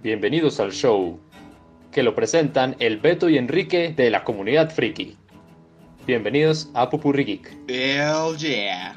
[0.00, 1.18] Bienvenidos al show,
[1.90, 5.16] que lo presentan el Beto y Enrique de la comunidad friki.
[6.06, 7.56] Bienvenidos a Pupurri Geek.
[7.66, 8.96] Hell yeah.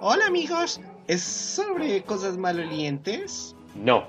[0.00, 3.54] Hola amigos, ¿es sobre cosas malolientes?
[3.74, 4.08] No,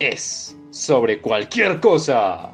[0.00, 2.50] es sobre cualquier cosa.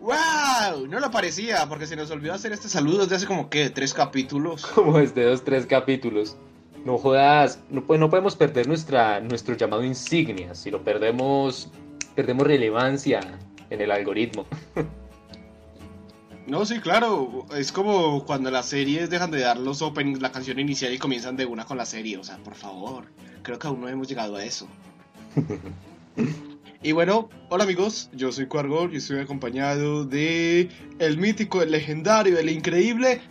[0.00, 0.88] ¡Wow!
[0.88, 3.94] No lo parecía, porque se nos olvidó hacer este saludo desde hace como que tres
[3.94, 4.66] capítulos.
[4.74, 6.36] Como desde dos, tres capítulos.
[6.84, 10.54] No jodas, no, no podemos perder nuestra, nuestro llamado insignia.
[10.54, 11.70] Si lo perdemos,
[12.14, 13.20] perdemos relevancia
[13.70, 14.46] en el algoritmo.
[16.46, 17.46] No, sí, claro.
[17.56, 21.36] Es como cuando las series dejan de dar los openings, la canción inicial y comienzan
[21.36, 22.18] de una con la serie.
[22.18, 23.04] O sea, por favor.
[23.42, 24.66] Creo que aún no hemos llegado a eso.
[26.82, 30.68] y bueno, hola amigos, yo soy Quargor y estoy acompañado de
[30.98, 33.22] el mítico, el legendario, el increíble.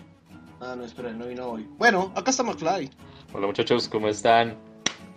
[0.59, 1.67] Ah, no, espera, no vino hoy.
[1.77, 2.89] Bueno, acá está McFly.
[3.33, 4.57] Hola muchachos, ¿cómo están?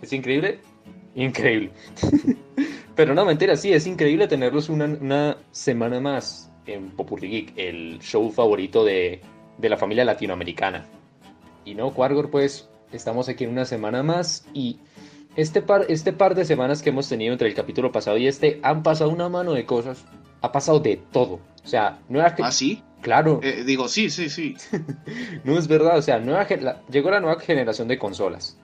[0.01, 0.59] ¿Es increíble?
[1.15, 1.71] Increíble.
[2.95, 8.31] Pero no, mentira, sí, es increíble tenerlos una, semana más en Popurri Geek, el show
[8.31, 9.19] favorito de,
[9.57, 10.85] de la familia latinoamericana.
[11.65, 14.79] Y no, Quargor, pues estamos aquí una semana más y
[15.35, 18.61] este par, este par de semanas que hemos tenido entre el capítulo pasado y este
[18.63, 20.05] han pasado una mano de cosas.
[20.39, 21.41] Ha pasado de todo.
[21.65, 22.81] O sea, nueva ¿Ah, sí?
[23.05, 23.39] Claro.
[23.43, 24.55] Eh, digo, sí, sí, sí.
[25.43, 28.57] no es verdad, o sea, nueva, la, llegó la nueva generación de consolas.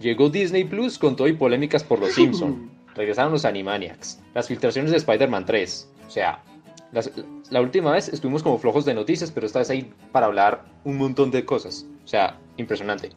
[0.00, 2.70] Llegó Disney Plus con todo y polémicas por los Simpsons.
[2.94, 4.18] Regresaron los Animaniacs.
[4.32, 5.90] Las filtraciones de Spider-Man 3.
[6.06, 6.42] O sea,
[6.90, 7.10] las,
[7.50, 10.96] la última vez estuvimos como flojos de noticias, pero esta vez ahí para hablar un
[10.96, 11.86] montón de cosas.
[12.02, 13.10] O sea, impresionante.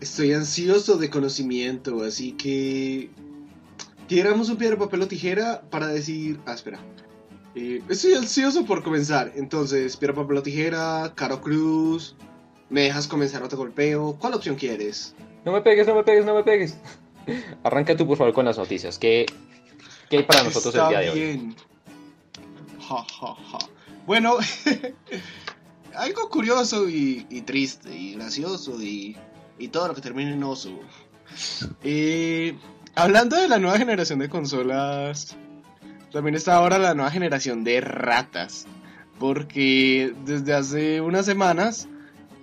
[0.00, 3.10] Estoy ansioso de conocimiento, así que.
[4.06, 6.40] Tiramos un piedra, papel o tijera para decir.
[6.46, 6.80] Ah, espera.
[7.54, 9.32] Eh, estoy ansioso por comenzar.
[9.36, 12.16] Entonces, piedra, papel o tijera, Caro Cruz.
[12.70, 14.16] ¿Me dejas comenzar otro golpeo?
[14.18, 15.14] ¿Cuál opción quieres?
[15.44, 16.78] No me pegues, no me pegues, no me pegues.
[17.64, 18.98] Arranca tú, por favor, con las noticias.
[18.98, 19.26] ¿Qué,
[20.08, 21.56] qué hay para nosotros Está el día de hoy?
[22.80, 23.58] ja, ja.
[24.06, 24.36] Bueno,
[25.94, 29.16] algo curioso y, y triste y gracioso y,
[29.58, 30.72] y todo lo que termine en oso.
[31.82, 32.56] Eh,
[32.94, 35.36] hablando de la nueva generación de consolas,
[36.12, 38.66] también está ahora la nueva generación de ratas.
[39.18, 41.88] Porque desde hace unas semanas,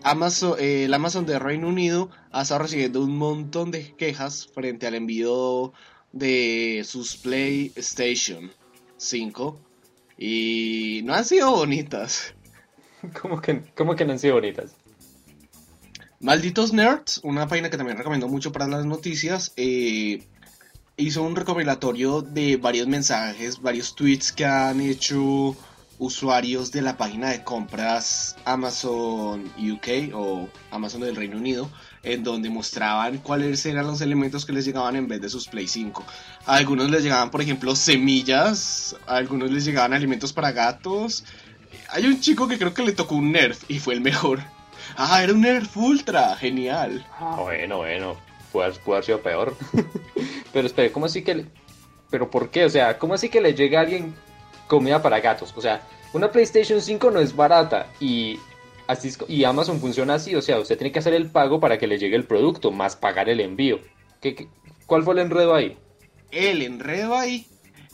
[0.04, 4.88] Amazon, eh, el Amazon de Reino Unido ha estado recibiendo un montón de quejas frente
[4.88, 5.74] al envío
[6.12, 8.52] de sus PlayStation
[8.98, 9.60] 5.
[10.18, 12.34] Y no han sido bonitas.
[13.22, 14.76] ¿Cómo que, ¿Cómo que no han sido bonitas?
[16.22, 20.22] Malditos Nerds, una página que también recomiendo mucho para las noticias, eh,
[21.00, 25.56] hizo un recopilatorio de varios mensajes, varios tweets que han hecho
[25.98, 31.70] usuarios de la página de compras Amazon UK o Amazon del Reino Unido,
[32.04, 35.68] en donde mostraban cuáles eran los elementos que les llegaban en vez de sus Play
[35.68, 36.06] 5.
[36.46, 41.24] A algunos les llegaban, por ejemplo, semillas, a algunos les llegaban alimentos para gatos.
[41.92, 44.42] Hay un chico que creo que le tocó un Nerf y fue el mejor.
[44.98, 47.06] Ah, era un Nerf Ultra, genial.
[47.20, 48.18] Ah, bueno, bueno,
[48.52, 49.56] puede, puede haber sido peor.
[50.54, 51.46] Pero espere, ¿cómo así que le...
[52.10, 52.66] ¿Pero por qué?
[52.66, 54.16] O sea, ¿cómo así que le llega a alguien
[54.68, 55.54] comida para gatos?
[55.56, 55.82] O sea,
[56.14, 58.40] una PlayStation 5 no es barata y
[58.88, 61.78] así es- y Amazon funciona así, o sea, usted tiene que hacer el pago para
[61.78, 63.80] que le llegue el producto, más pagar el envío.
[64.22, 64.48] ¿Qué, qué-
[64.88, 65.78] cuál fue el enredo ahí?
[66.32, 67.46] El enredo ahí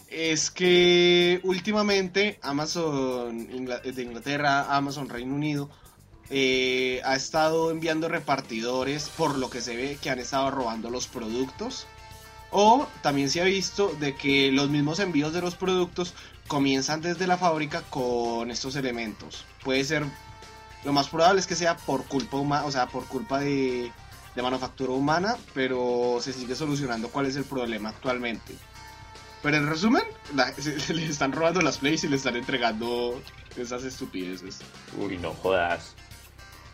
[0.10, 5.70] es que últimamente Amazon de Inglaterra, Amazon Reino Unido,
[6.30, 11.08] eh, ha estado enviando repartidores por lo que se ve que han estado robando los
[11.08, 11.88] productos.
[12.52, 16.14] O también se ha visto de que los mismos envíos de los productos
[16.48, 19.46] comienzan desde la fábrica con estos elementos.
[19.64, 20.06] Puede ser,
[20.84, 23.92] lo más probable es que sea por culpa humana, o sea, por culpa de,
[24.36, 28.56] manufactura humana, pero se sigue solucionando cuál es el problema actualmente.
[29.42, 30.04] Pero en resumen,
[30.90, 33.22] le están robando las plays y le están entregando
[33.58, 34.60] esas estupideces.
[34.98, 35.96] Uy, no jodas.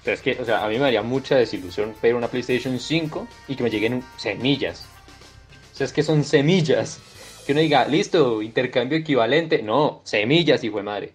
[0.06, 3.56] Es que, o sea, a mí me daría mucha desilusión pedir una PlayStation 5 y
[3.56, 4.88] que me lleguen semillas.
[5.74, 7.00] O sea, es que son semillas.
[7.46, 9.62] Que uno diga, listo, intercambio equivalente.
[9.62, 11.14] No, semillas, hijo de madre.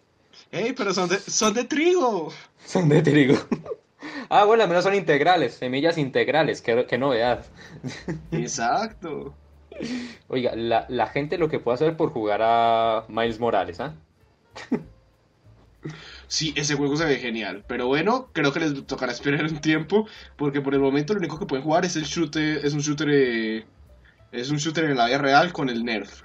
[0.52, 2.32] ¡Ey, pero son de, son de trigo!
[2.66, 3.36] Son de trigo.
[4.28, 5.54] ah, bueno, al menos son integrales.
[5.54, 7.46] Semillas integrales, qué, qué novedad.
[8.32, 9.34] Exacto.
[10.26, 13.94] Oiga, la, la gente lo que puede hacer por jugar a Miles Morales, ¿ah?
[16.28, 17.64] Sí, ese juego se ve genial.
[17.68, 20.06] Pero bueno, creo que les tocará esperar un tiempo.
[20.36, 22.64] Porque por el momento lo único que pueden jugar es el shooter.
[22.64, 23.08] Es un shooter.
[23.10, 23.66] eh,
[24.32, 26.22] es un shooter en la vida real con el Nerf.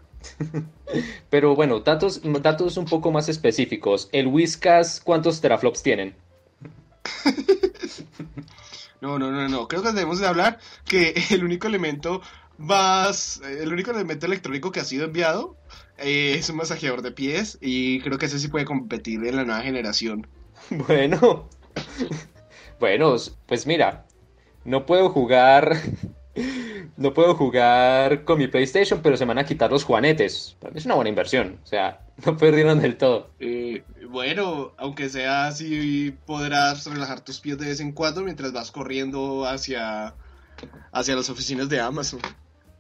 [1.30, 4.10] Pero bueno, datos, datos un poco más específicos.
[4.12, 6.16] El Whiskas, ¿cuántos teraflops tienen?
[9.02, 9.68] No, no, no, no.
[9.68, 12.22] Creo que debemos de hablar que el único elemento
[12.58, 13.42] más.
[13.44, 15.58] El único elemento electrónico que ha sido enviado
[15.98, 19.44] eh, es un masajeador de pies y creo que ese sí puede competir en la
[19.46, 20.28] nueva generación.
[20.70, 21.50] Bueno,
[22.80, 23.16] bueno,
[23.46, 24.06] pues mira,
[24.64, 25.76] no puedo jugar,
[26.98, 30.56] no puedo jugar con mi PlayStation, pero se me van a quitar los juanetes.
[30.60, 33.30] Para mí es una buena inversión, o sea, no perdieron del todo.
[33.40, 38.72] Eh, bueno, aunque sea así, podrás relajar tus pies de vez en cuando mientras vas
[38.72, 40.16] corriendo hacia,
[40.92, 42.22] hacia las oficinas de Amazon.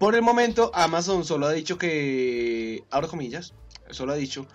[0.02, 3.54] Por el momento, Amazon solo ha dicho que, abro comillas,
[3.92, 4.48] solo ha dicho,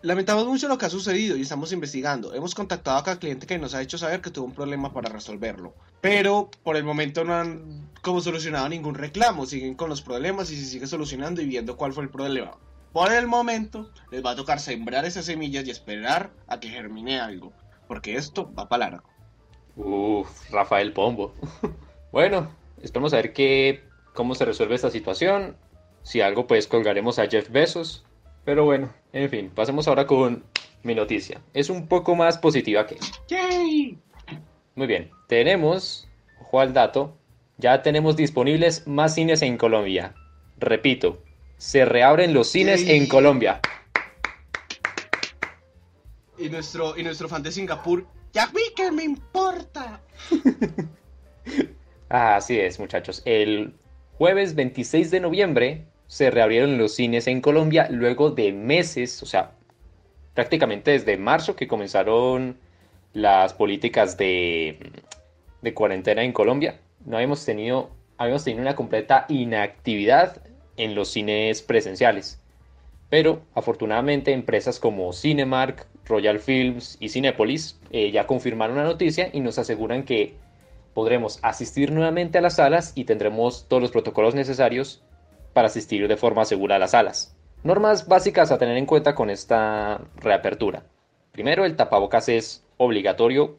[0.00, 2.32] lamentamos mucho lo que ha sucedido y estamos investigando.
[2.32, 5.10] Hemos contactado a cada cliente que nos ha hecho saber que tuvo un problema para
[5.10, 5.74] resolverlo.
[6.00, 10.56] Pero por el momento no han como solucionado ningún reclamo, siguen con los problemas y
[10.56, 12.56] se sigue solucionando y viendo cuál fue el problema.
[12.94, 17.20] Por el momento, les va a tocar sembrar esas semillas y esperar a que germine
[17.20, 17.52] algo,
[17.86, 19.10] porque esto va para largo.
[19.76, 21.34] Uf, Rafael Pombo.
[22.12, 22.50] bueno,
[22.80, 23.84] esperemos a ver qué
[24.16, 25.56] cómo se resuelve esta situación.
[26.02, 28.04] Si algo, pues colgaremos a Jeff Bezos.
[28.44, 30.44] Pero bueno, en fin, pasemos ahora con
[30.82, 31.40] mi noticia.
[31.52, 32.96] Es un poco más positiva que...
[33.28, 33.98] ¡Yay!
[34.74, 36.08] Muy bien, tenemos,
[36.40, 37.16] ojo al dato,
[37.56, 40.14] ya tenemos disponibles más cines en Colombia.
[40.58, 41.22] Repito,
[41.56, 43.60] se reabren los cines en Colombia.
[46.38, 50.02] Y nuestro, y nuestro fan de Singapur, ya vi que me importa.
[52.08, 53.22] Así es, muchachos.
[53.24, 53.74] El
[54.18, 59.52] jueves 26 de noviembre se reabrieron los cines en Colombia luego de meses, o sea,
[60.34, 62.56] prácticamente desde marzo que comenzaron
[63.12, 64.92] las políticas de,
[65.74, 66.78] cuarentena en Colombia.
[67.04, 70.40] No habíamos tenido, habíamos tenido una completa inactividad
[70.76, 72.40] en los cines presenciales.
[73.08, 79.40] Pero afortunadamente empresas como Cinemark, Royal Films y Cinepolis eh, ya confirmaron la noticia y
[79.40, 80.34] nos aseguran que
[80.96, 85.02] podremos asistir nuevamente a las salas y tendremos todos los protocolos necesarios
[85.52, 87.36] para asistir de forma segura a las salas.
[87.64, 90.84] Normas básicas a tener en cuenta con esta reapertura.
[91.32, 93.58] Primero, el tapabocas es obligatorio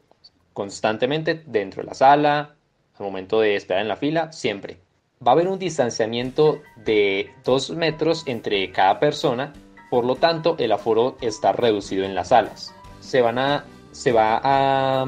[0.52, 2.56] constantemente dentro de la sala,
[2.98, 4.80] al momento de esperar en la fila, siempre.
[5.24, 9.52] Va a haber un distanciamiento de 2 metros entre cada persona,
[9.90, 12.74] por lo tanto el aforo está reducido en las salas.
[12.98, 15.06] Se, van a, se va a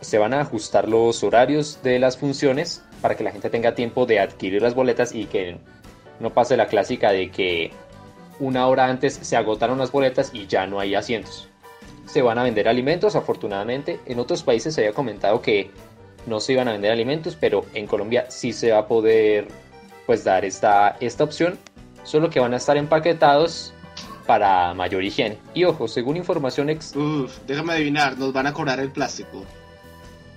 [0.00, 4.06] se van a ajustar los horarios de las funciones para que la gente tenga tiempo
[4.06, 5.58] de adquirir las boletas y que
[6.20, 7.72] no pase la clásica de que
[8.38, 11.48] una hora antes se agotaron las boletas y ya no hay asientos.
[12.06, 14.00] Se van a vender alimentos, afortunadamente.
[14.06, 15.70] En otros países se había comentado que
[16.26, 19.48] no se iban a vender alimentos, pero en Colombia sí se va a poder
[20.06, 21.58] pues dar esta, esta opción,
[22.04, 23.72] solo que van a estar empaquetados
[24.26, 25.38] para mayor higiene.
[25.54, 26.94] Y ojo, según información ex...
[26.96, 29.44] Uf, déjame adivinar, nos van a cobrar el plástico.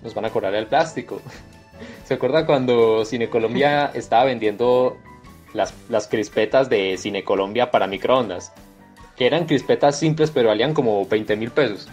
[0.03, 1.21] Nos van a cobrar el plástico.
[2.05, 4.97] ¿Se acuerda cuando Cine Colombia estaba vendiendo
[5.53, 8.53] las, las crispetas de Cine Colombia para microondas?
[9.15, 11.87] Que eran crispetas simples pero valían como 20 mil pesos.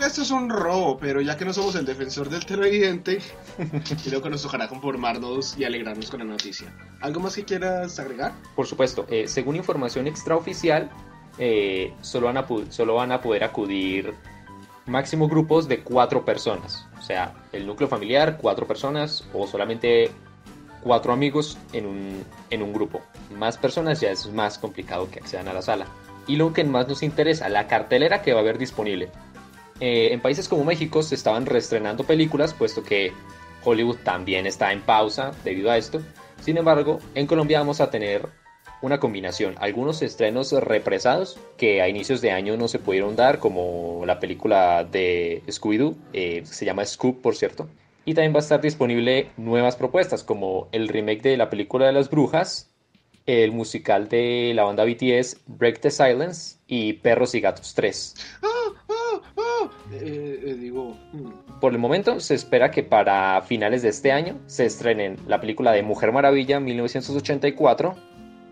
[0.00, 3.20] Esto es un robo, pero ya que no somos el defensor del televidente,
[4.04, 6.72] creo que nos tocará conformarnos y alegrarnos con la noticia.
[7.00, 8.32] ¿Algo más que quieras agregar?
[8.56, 10.90] Por supuesto, eh, según información extraoficial,
[11.38, 14.14] eh, solo, van a solo van a poder acudir
[14.86, 16.86] máximo grupos de cuatro personas.
[16.98, 20.10] O sea, el núcleo familiar, cuatro personas o solamente
[20.82, 23.00] cuatro amigos en un, en un grupo.
[23.36, 25.86] Más personas ya es más complicado que accedan a la sala.
[26.26, 29.10] Y lo que más nos interesa, la cartelera que va a haber disponible.
[29.86, 33.12] Eh, en países como México se estaban reestrenando películas, puesto que
[33.64, 36.00] Hollywood también está en pausa debido a esto.
[36.40, 38.30] Sin embargo, en Colombia vamos a tener
[38.80, 39.56] una combinación.
[39.58, 44.84] Algunos estrenos represados que a inicios de año no se pudieron dar, como la película
[44.84, 47.68] de Scooby-Doo, eh, se llama Scoop, por cierto.
[48.06, 51.92] Y también va a estar disponible nuevas propuestas, como el remake de la película de
[51.92, 52.70] las brujas,
[53.26, 58.14] el musical de la banda BTS, Break the Silence, y Perros y Gatos 3.
[60.02, 60.96] Eh, eh, digo...
[61.12, 61.30] Hmm.
[61.60, 65.72] Por el momento se espera que para finales de este año se estrenen la película
[65.72, 67.94] de Mujer Maravilla 1984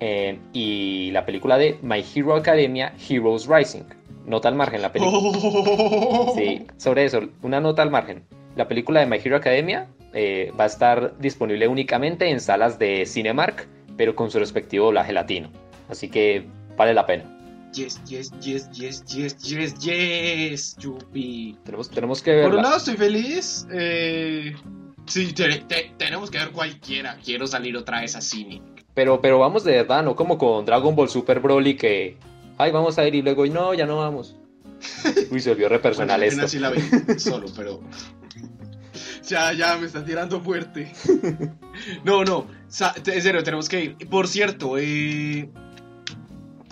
[0.01, 3.85] eh, y la película de My Hero Academia Heroes Rising.
[4.25, 6.33] Nota al margen la película.
[6.35, 8.23] Sí, sobre eso, una nota al margen.
[8.57, 9.89] La película de My Hero Academia
[10.59, 15.51] va a estar disponible únicamente en salas de Cinemark, pero con su respectivo doblaje latino.
[15.89, 16.47] Así que
[16.77, 17.42] vale la pena.
[17.73, 21.57] Yes, yes, yes, yes, yes, yes, yes, Yupi.
[21.65, 22.45] Tenemos, tenemos que ver.
[22.45, 23.67] Por un lado estoy feliz.
[23.73, 24.55] Eh,
[25.07, 25.33] sí,
[25.97, 27.17] tenemos que ver cualquiera.
[27.25, 28.61] Quiero salir otra vez a cine.
[28.95, 32.19] Pero, pero vamos de verdad, no como con Dragon Ball Super Broly que.
[32.59, 34.37] Ay, vamos a ir y luego, no, ya no vamos.
[35.31, 36.47] Uy, se volvió re personal esto.
[36.49, 36.81] Sí la vi
[37.19, 37.81] solo, pero.
[39.27, 40.93] ya, ya, me está tirando fuerte.
[42.05, 42.47] no, no.
[43.03, 43.97] Te- En serio, tenemos que ir.
[44.11, 45.49] Por cierto, eh,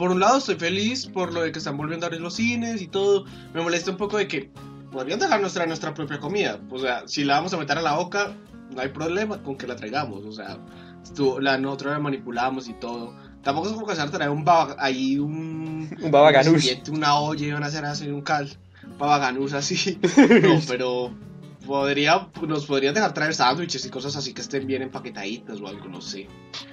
[0.00, 2.80] por un lado estoy feliz por lo de que están volviendo a abrir los cines
[2.80, 3.26] y todo.
[3.52, 4.50] Me molesta un poco de que
[4.90, 6.59] podrían dejar nuestra, nuestra propia comida.
[6.71, 8.33] O sea, si la vamos a meter a la boca,
[8.75, 10.25] no hay problema con que la traigamos.
[10.25, 10.57] O sea,
[11.04, 13.14] estuvo- la, nosotros la manipulamos y todo.
[13.42, 15.95] Tampoco es como que se va a traer un baba, ahí un...
[16.02, 18.49] Un baba recipiente, Una olla y van a hacer así un cal.
[18.99, 19.99] Baba ganoush así.
[20.42, 21.12] No, pero
[21.71, 25.89] podría, nos podrían dejar traer sándwiches y cosas así que estén bien empaquetaditas o algo,
[25.89, 26.27] no sé.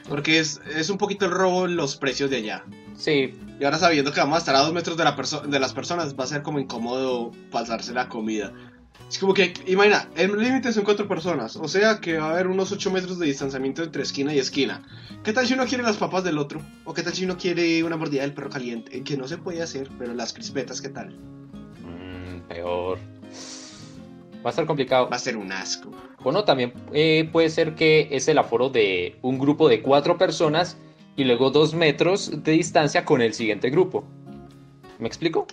[0.09, 2.65] Porque es, es un poquito el robo en los precios de allá.
[2.95, 5.15] Sí, Y ahora sabiendo que vamos a estar a dos metros de, la
[5.47, 8.51] de las personas, va a ser como incómodo pasarse la comida.
[9.07, 12.47] Es como que, imagina, el límite son cuatro personas, o sea que va a haber
[12.47, 14.81] unos 8 metros de distanciamiento entre esquina y esquina.
[15.23, 16.59] ¿Qué tal si uno quiere las papas del otro?
[16.85, 19.03] ¿O qué tal si uno quiere una mordida del perro caliente?
[19.03, 21.15] Que no se puede hacer, pero las crispetas, ¿qué tal?
[21.85, 22.97] Mm, peor.
[24.47, 25.09] Va a estar complicado.
[25.09, 25.91] Va a ser un asco.
[26.23, 30.77] Bueno, también eh, puede ser que es el aforo de un grupo de cuatro personas
[31.17, 34.05] y luego dos metros de distancia con el siguiente grupo.
[34.99, 35.47] ¿Me explico?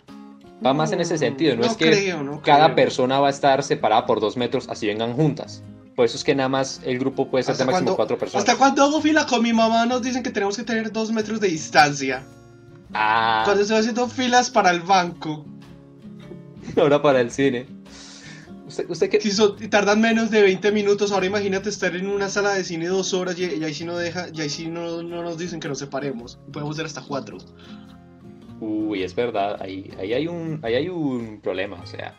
[0.65, 2.77] Va más en ese sentido, no, es que creo, no cada creo.
[2.77, 5.65] persona va a estar separada por dos metros, así vengan juntas.
[5.97, 8.49] Por eso es que nada más el grupo puede ser de ¿Hasta máximo cuatro personas.
[8.49, 9.87] ¿Hasta cuándo hago fila con mi mamá?
[9.87, 12.23] Nos dicen que tenemos que tener dos metros de distancia.
[12.93, 15.45] Ah, Cuando estoy haciendo filas para el banco.
[16.77, 17.67] ahora para el cine.
[18.75, 19.21] ¿Usted, usted qué?
[19.21, 23.15] Si tardan menos de 20 minutos, ahora imagínate estar en una sala de cine dos
[23.15, 25.69] horas y, y ahí sí no deja, y ahí sí no, no nos dicen que
[25.69, 26.41] nos separemos.
[26.53, 27.39] Podemos ser hasta cuatro.
[28.59, 32.19] Uy, es verdad, ahí, ahí hay un, ahí hay un problema, o sea.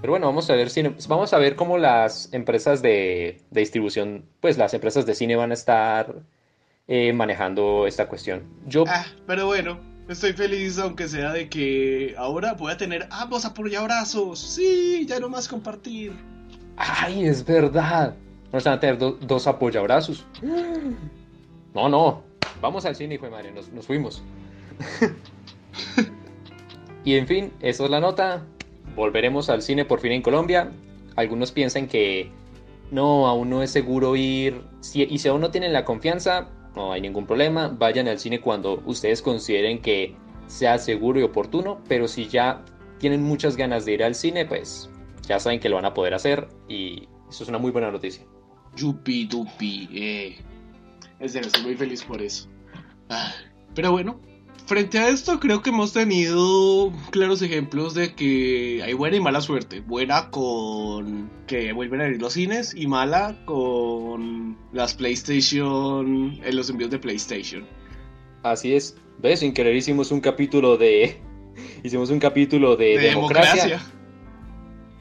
[0.00, 4.24] Pero bueno, vamos a ver si, vamos a ver cómo las empresas de, de distribución,
[4.40, 6.22] pues las empresas de cine van a estar
[6.88, 8.42] eh, manejando esta cuestión.
[8.66, 13.44] Yo, Ah, pero bueno, estoy feliz aunque sea de que ahora voy a tener ambos
[13.44, 14.38] apoyabrazos.
[14.40, 16.12] Sí, ya no más compartir.
[16.76, 18.14] ay, es verdad.
[18.50, 20.24] Vamos a tener do- dos apoyabrazos.
[21.74, 22.22] No, no,
[22.62, 24.22] vamos al cine, hijo de madre, nos, nos fuimos.
[27.04, 28.42] Y en fin, esa es la nota.
[28.96, 30.70] Volveremos al cine por fin en Colombia.
[31.16, 32.30] Algunos piensan que
[32.90, 34.62] no, aún no es seguro ir.
[34.80, 36.48] Si- y si aún no tienen la confianza,
[36.78, 37.68] no hay ningún problema.
[37.68, 40.14] Vayan al cine cuando ustedes consideren que
[40.46, 41.82] sea seguro y oportuno.
[41.88, 42.64] Pero si ya
[42.98, 44.88] tienen muchas ganas de ir al cine, pues
[45.26, 46.48] ya saben que lo van a poder hacer.
[46.68, 48.24] Y eso es una muy buena noticia.
[48.76, 50.36] Yupi dupi, eh.
[51.18, 52.48] Es decir, estoy muy feliz por eso.
[53.10, 53.32] Ah,
[53.74, 54.20] pero bueno,
[54.68, 59.40] frente a esto creo que hemos tenido claros ejemplos de que hay buena y mala
[59.40, 59.80] suerte.
[59.80, 66.68] Buena con que vuelven a abrir los cines y mala con las PlayStation, en los
[66.70, 67.66] envíos de PlayStation.
[68.42, 68.96] Así es.
[69.18, 69.40] ¿Ves?
[69.40, 71.20] Sin querer hicimos un capítulo de.
[71.82, 73.92] Hicimos un capítulo de, De democracia, democracia.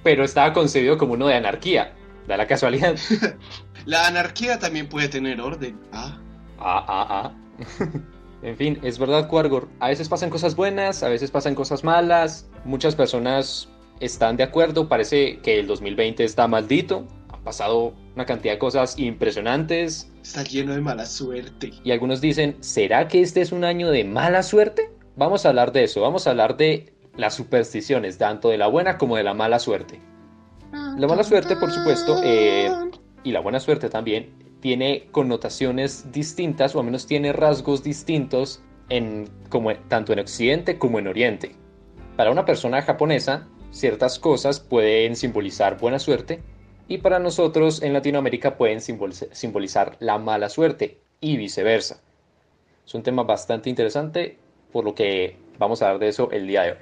[0.03, 1.93] pero estaba concebido como uno de anarquía.
[2.27, 2.97] Da la casualidad.
[3.85, 5.79] La anarquía también puede tener orden.
[5.91, 6.19] Ah,
[6.59, 7.35] Ah, ah, ah.
[8.41, 9.67] en fin, es verdad, Cuargor.
[9.79, 12.49] A veces pasan cosas buenas, a veces pasan cosas malas.
[12.65, 14.87] Muchas personas están de acuerdo.
[14.87, 17.07] Parece que el 2020 está maldito.
[17.33, 20.11] Han pasado una cantidad de cosas impresionantes.
[20.21, 21.71] está lleno de mala suerte.
[21.83, 24.91] Y algunos dicen, ¿será que este es un año de mala suerte?
[25.15, 26.01] Vamos a hablar de eso.
[26.01, 29.99] Vamos a hablar de las supersticiones, tanto de la buena como de la mala suerte.
[30.71, 32.69] La mala suerte, por supuesto, eh,
[33.23, 39.29] y la buena suerte también, tiene connotaciones distintas, o al menos tiene rasgos distintos, en,
[39.47, 41.55] como, tanto en Occidente como en Oriente.
[42.17, 46.41] Para una persona japonesa, ciertas cosas pueden simbolizar buena suerte,
[46.89, 52.01] y para nosotros en Latinoamérica pueden simboliza- simbolizar la mala suerte, y viceversa.
[52.85, 54.37] Es un tema bastante interesante,
[54.73, 56.77] por lo que vamos a hablar de eso el día de hoy.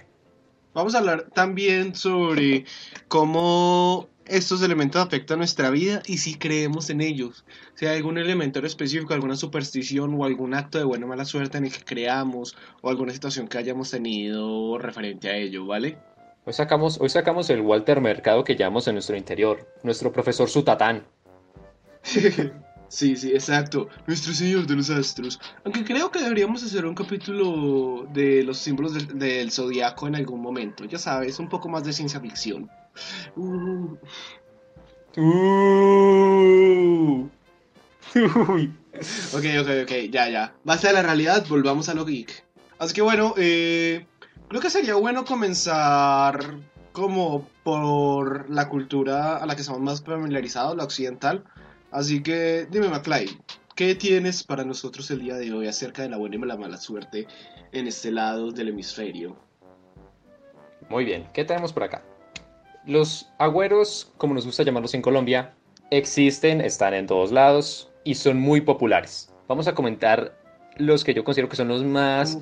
[0.75, 2.65] Vamos a hablar también sobre
[3.07, 7.45] cómo estos elementos afectan nuestra vida y si creemos en ellos.
[7.75, 11.23] Si hay algún elemento en específico, alguna superstición o algún acto de buena o mala
[11.23, 15.97] suerte en el que creamos o alguna situación que hayamos tenido referente a ello, ¿vale?
[16.43, 21.05] Hoy sacamos, hoy sacamos el Walter Mercado que llevamos en nuestro interior, nuestro profesor Sutatán.
[22.87, 23.89] Sí, sí, exacto.
[24.07, 25.39] Nuestro Señor de los Astros.
[25.63, 30.41] Aunque creo que deberíamos hacer un capítulo de los símbolos del, del zodiaco en algún
[30.41, 30.85] momento.
[30.85, 32.69] Ya sabes, un poco más de ciencia ficción.
[33.35, 33.97] Uh,
[35.17, 37.29] Uh.
[38.15, 38.73] Uy.
[39.33, 40.53] Ok, ok, ok, ya, ya.
[40.63, 42.45] Basta de la realidad, volvamos a lo geek.
[42.79, 44.05] Así que bueno, eh,
[44.49, 46.55] creo que sería bueno comenzar
[46.91, 51.45] como por la cultura a la que estamos más familiarizados, la occidental.
[51.95, 53.39] Así que dime, McFly,
[53.73, 56.75] ¿qué tienes para nosotros el día de hoy acerca de la buena y la mala
[56.75, 57.25] suerte
[57.71, 59.37] en este lado del hemisferio?
[60.89, 62.03] Muy bien, ¿qué tenemos por acá?
[62.85, 65.53] Los agüeros, como nos gusta llamarlos en Colombia,
[65.89, 67.89] existen, están en todos lados.
[68.03, 69.33] y son muy populares.
[69.47, 70.37] Vamos a comentar
[70.75, 72.37] los que yo considero que son los más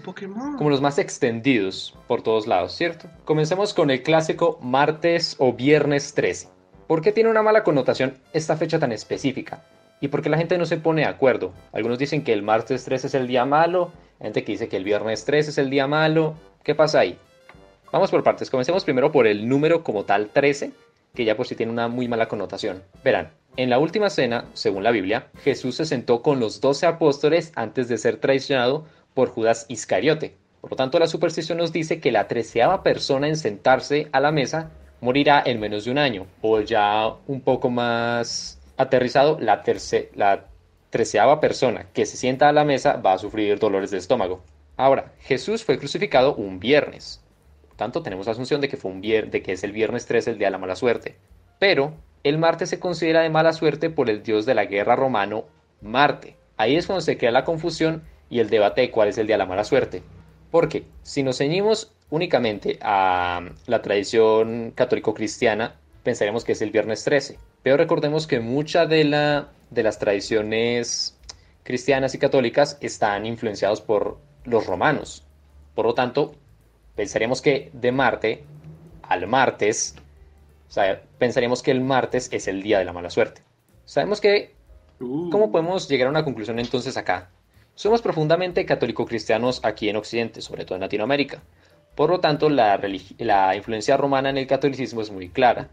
[0.58, 3.08] Como los más extendidos por todos lados, ¿cierto?
[3.24, 6.53] Comencemos con el clásico martes o viernes 13.
[6.94, 9.64] ¿Por qué tiene una mala connotación esta fecha tan específica?
[10.00, 11.52] ¿Y por qué la gente no se pone de acuerdo?
[11.72, 14.84] Algunos dicen que el martes 13 es el día malo, gente que dice que el
[14.84, 16.36] viernes 13 es el día malo.
[16.64, 17.18] ¿Qué pasa ahí?
[17.92, 18.52] Vamos por partes.
[18.52, 20.72] Comencemos primero por el número como tal 13,
[21.16, 22.84] que ya por sí tiene una muy mala connotación.
[23.04, 27.54] Verán, en la última cena, según la Biblia, Jesús se sentó con los doce apóstoles
[27.56, 28.86] antes de ser traicionado
[29.16, 30.36] por Judas Iscariote.
[30.62, 34.32] Por lo tanto, la superstición nos dice que la treceava persona en sentarse a la
[34.32, 34.70] mesa
[35.04, 36.26] morirá en menos de un año.
[36.42, 40.46] O ya un poco más aterrizado, la, terce- la
[40.90, 44.42] treceava persona que se sienta a la mesa va a sufrir dolores de estómago.
[44.78, 47.22] Ahora, Jesús fue crucificado un viernes.
[47.68, 50.06] Por tanto, tenemos la asunción de que, fue un vier- de que es el viernes
[50.06, 51.16] 13 el día de la mala suerte.
[51.60, 51.94] Pero
[52.24, 55.46] el martes se considera de mala suerte por el dios de la guerra romano,
[55.82, 56.38] Marte.
[56.58, 59.36] Ahí es cuando se crea la confusión y el debate de cuál es el día
[59.36, 60.02] de la mala suerte.
[60.50, 67.40] Porque si nos ceñimos únicamente a la tradición católico-cristiana, pensaríamos que es el viernes 13.
[67.64, 71.18] Pero recordemos que muchas de, la, de las tradiciones
[71.64, 75.26] cristianas y católicas están influenciados por los romanos.
[75.74, 76.36] Por lo tanto,
[76.96, 78.44] pensaríamos que de Marte
[79.02, 79.96] al martes,
[80.70, 83.42] o sea, pensaríamos que el martes es el día de la mala suerte.
[83.86, 84.54] Sabemos que
[85.00, 85.30] Uh.
[85.30, 87.30] ¿Cómo podemos llegar a una conclusión entonces acá?
[87.76, 91.42] Somos profundamente católico-cristianos aquí en Occidente, sobre todo en Latinoamérica.
[91.96, 92.80] Por lo tanto, la,
[93.20, 95.70] la influencia romana en el catolicismo es muy clara.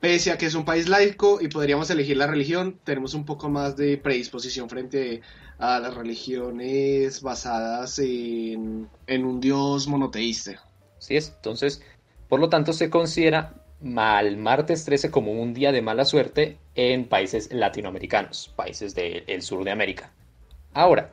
[0.00, 3.48] Pese a que es un país laico y podríamos elegir la religión, tenemos un poco
[3.48, 5.20] más de predisposición frente
[5.58, 10.62] a las religiones basadas en, en un dios monoteísta.
[10.98, 11.32] ¿Sí es?
[11.36, 11.82] Entonces,
[12.28, 17.06] por lo tanto, se considera mal martes 13 como un día de mala suerte en
[17.06, 20.12] países latinoamericanos, países del sur de América.
[20.72, 21.12] Ahora,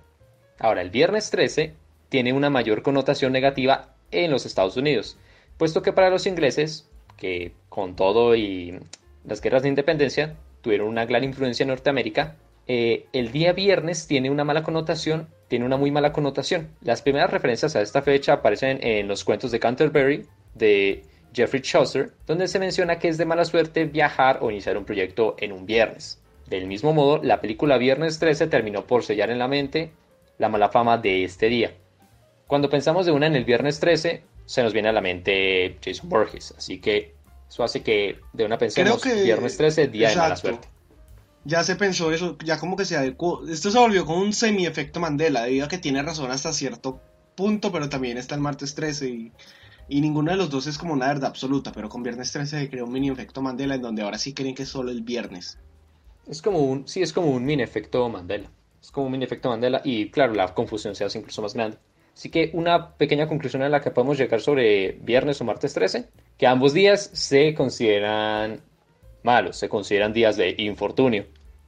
[0.59, 1.73] ahora el viernes 13
[2.09, 5.17] tiene una mayor connotación negativa en los Estados Unidos,
[5.57, 8.79] puesto que para los ingleses, que con todo y
[9.25, 12.35] las guerras de independencia tuvieron una gran influencia en Norteamérica,
[12.67, 16.69] eh, el día viernes tiene una mala connotación, tiene una muy mala connotación.
[16.81, 22.11] Las primeras referencias a esta fecha aparecen en los cuentos de Canterbury de Geoffrey Chaucer,
[22.25, 25.65] donde se menciona que es de mala suerte viajar o iniciar un proyecto en un
[25.65, 26.19] viernes.
[26.47, 29.91] Del mismo modo, la película Viernes 13 terminó por sellar en la mente
[30.37, 31.73] la mala fama de este día.
[32.47, 36.09] Cuando pensamos de una en el Viernes 13, se nos viene a la mente Jason
[36.09, 37.13] Borges, así que
[37.49, 40.67] eso hace que de una pensemos Creo que- Viernes 13, día de mala suerte.
[41.43, 43.47] Ya se pensó eso, ya como que se adecuó.
[43.47, 46.99] Esto se volvió como un semi-efecto Mandela, debido a que tiene razón hasta cierto
[47.35, 49.31] punto, pero también está el martes 13 y,
[49.87, 52.69] y ninguno de los dos es como una verdad absoluta, pero con viernes 13 se
[52.69, 55.57] creó un mini efecto Mandela en donde ahora sí creen que es solo el viernes.
[56.27, 58.49] Es como un, sí, es como un mini efecto Mandela.
[58.81, 61.77] Es como un mini efecto Mandela y claro, la confusión se hace incluso más grande.
[62.17, 66.09] Así que una pequeña conclusión a la que podemos llegar sobre viernes o martes 13,
[66.35, 68.59] que ambos días se consideran
[69.21, 71.27] malos, se consideran días de infortunio.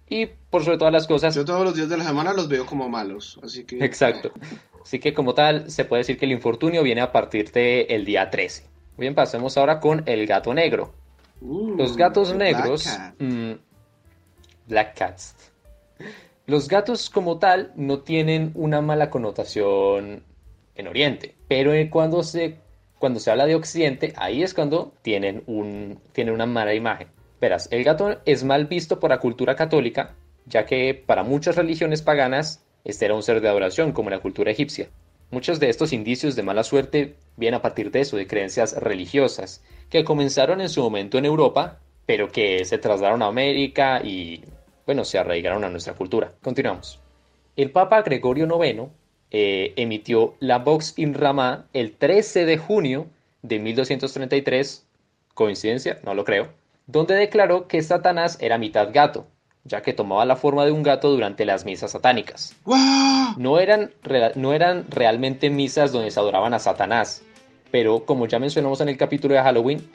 [0.09, 2.65] Y por sobre todas las cosas, Yo todos los días de la semana los veo
[2.65, 3.77] como malos, así que...
[3.85, 4.31] Exacto.
[4.81, 8.31] Así que como tal, se puede decir que el infortunio viene a partir del día
[8.31, 8.63] 13.
[8.97, 10.95] Bien, pasemos ahora con el gato negro.
[11.41, 12.85] Uh, Los gatos negros...
[12.85, 13.21] Black Cat.
[13.21, 13.51] mm,
[14.67, 15.35] Black Cats.
[16.47, 20.23] Los gatos como tal no tienen una mala connotación
[20.79, 22.57] en Oriente, pero eh, cuando se,
[22.97, 27.09] cuando se habla de Occidente, ahí es cuando tienen, un, tienen una mala imagen.
[27.41, 30.15] Verás, el gato es mal visto por la cultura católica,
[30.45, 34.51] ya que para muchas religiones paganas este era un ser de adoración, como la cultura
[34.51, 34.89] egipcia.
[35.31, 39.63] Muchos de estos indicios de mala suerte vienen a partir de eso, de creencias religiosas,
[39.89, 44.43] que comenzaron en su momento en Europa, pero que se trasladaron a América y,
[44.85, 46.33] bueno, se arraigaron a nuestra cultura.
[46.41, 46.99] Continuamos.
[47.55, 48.89] El Papa Gregorio IX
[49.31, 53.07] eh, emitió la Vox in Rama el 13 de junio
[53.43, 54.85] de 1233,
[55.33, 56.49] coincidencia, no lo creo,
[56.87, 59.27] donde declaró que Satanás era mitad gato,
[59.63, 62.55] ya que tomaba la forma de un gato durante las misas satánicas.
[63.37, 63.91] No eran,
[64.35, 67.21] no eran realmente misas donde se adoraban a Satanás,
[67.69, 69.87] pero como ya mencionamos en el capítulo de Halloween,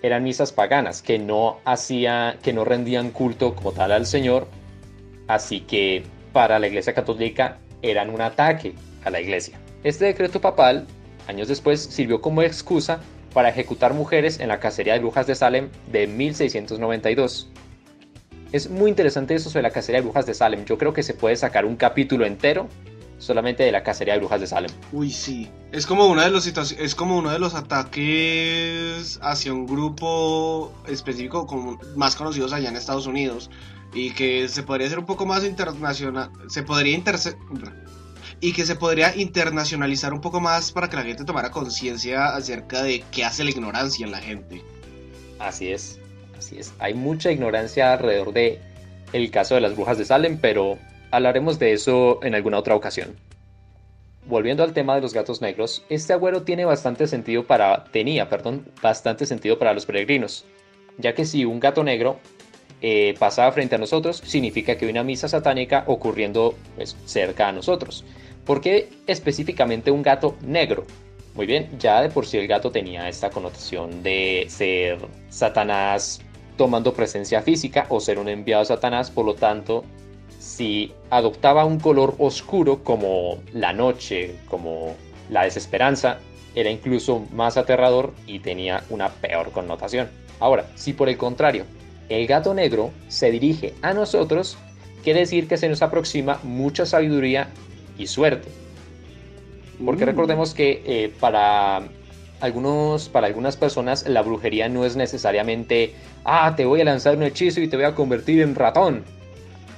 [0.00, 4.46] eran misas paganas que no hacía, que no rendían culto como tal al Señor,
[5.26, 9.58] así que para la Iglesia Católica eran un ataque a la Iglesia.
[9.84, 10.86] Este decreto papal,
[11.26, 13.00] años después, sirvió como excusa
[13.32, 17.50] para ejecutar mujeres en la cacería de brujas de Salem de 1692.
[18.50, 20.64] Es muy interesante eso sobre la cacería de brujas de Salem.
[20.64, 22.68] Yo creo que se puede sacar un capítulo entero
[23.18, 24.70] solamente de la cacería de brujas de Salem.
[24.92, 25.50] Uy, sí.
[25.72, 31.46] Es como uno de los es como uno de los ataques hacia un grupo específico
[31.46, 33.50] como más conocidos allá en Estados Unidos
[33.92, 37.36] y que se podría hacer un poco más internacional, se podría interse
[38.40, 42.82] y que se podría internacionalizar un poco más para que la gente tomara conciencia acerca
[42.82, 44.62] de qué hace la ignorancia en la gente.
[45.38, 45.98] Así es,
[46.36, 46.72] así es.
[46.78, 48.60] Hay mucha ignorancia alrededor de
[49.12, 50.78] el caso de las brujas de Salem, pero
[51.10, 53.16] hablaremos de eso en alguna otra ocasión.
[54.26, 58.66] Volviendo al tema de los gatos negros, este agüero tiene bastante sentido para tenía, perdón,
[58.82, 60.44] bastante sentido para los peregrinos,
[60.98, 62.18] ya que si un gato negro
[62.82, 68.04] eh, pasaba frente a nosotros, significa que una misa satánica ocurriendo pues, cerca a nosotros.
[68.44, 70.84] ¿Por qué específicamente un gato negro?
[71.34, 76.20] Muy bien, ya de por sí el gato tenía esta connotación de ser Satanás
[76.56, 79.84] tomando presencia física o ser un enviado de Satanás, por lo tanto,
[80.38, 84.94] si adoptaba un color oscuro como la noche, como
[85.30, 86.18] la desesperanza,
[86.54, 90.08] era incluso más aterrador y tenía una peor connotación.
[90.40, 91.64] Ahora, si por el contrario,
[92.08, 94.56] el gato negro se dirige a nosotros,
[95.04, 97.48] quiere decir que se nos aproxima mucha sabiduría
[97.98, 98.48] y suerte.
[99.84, 100.08] Porque mm.
[100.08, 101.82] recordemos que eh, para,
[102.40, 107.24] algunos, para algunas personas la brujería no es necesariamente, ah, te voy a lanzar un
[107.24, 109.04] hechizo y te voy a convertir en ratón.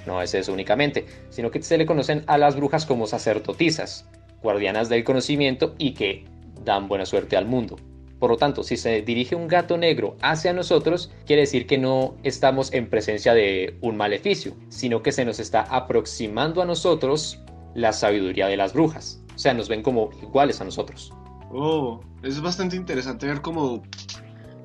[0.07, 4.09] No es eso únicamente, sino que se le conocen a las brujas como sacerdotisas,
[4.43, 6.25] guardianas del conocimiento y que
[6.65, 7.77] dan buena suerte al mundo.
[8.19, 12.17] Por lo tanto, si se dirige un gato negro hacia nosotros, quiere decir que no
[12.23, 17.41] estamos en presencia de un maleficio, sino que se nos está aproximando a nosotros
[17.75, 19.23] la sabiduría de las brujas.
[19.35, 21.15] O sea, nos ven como iguales a nosotros.
[21.51, 23.83] Oh, es bastante interesante ver cómo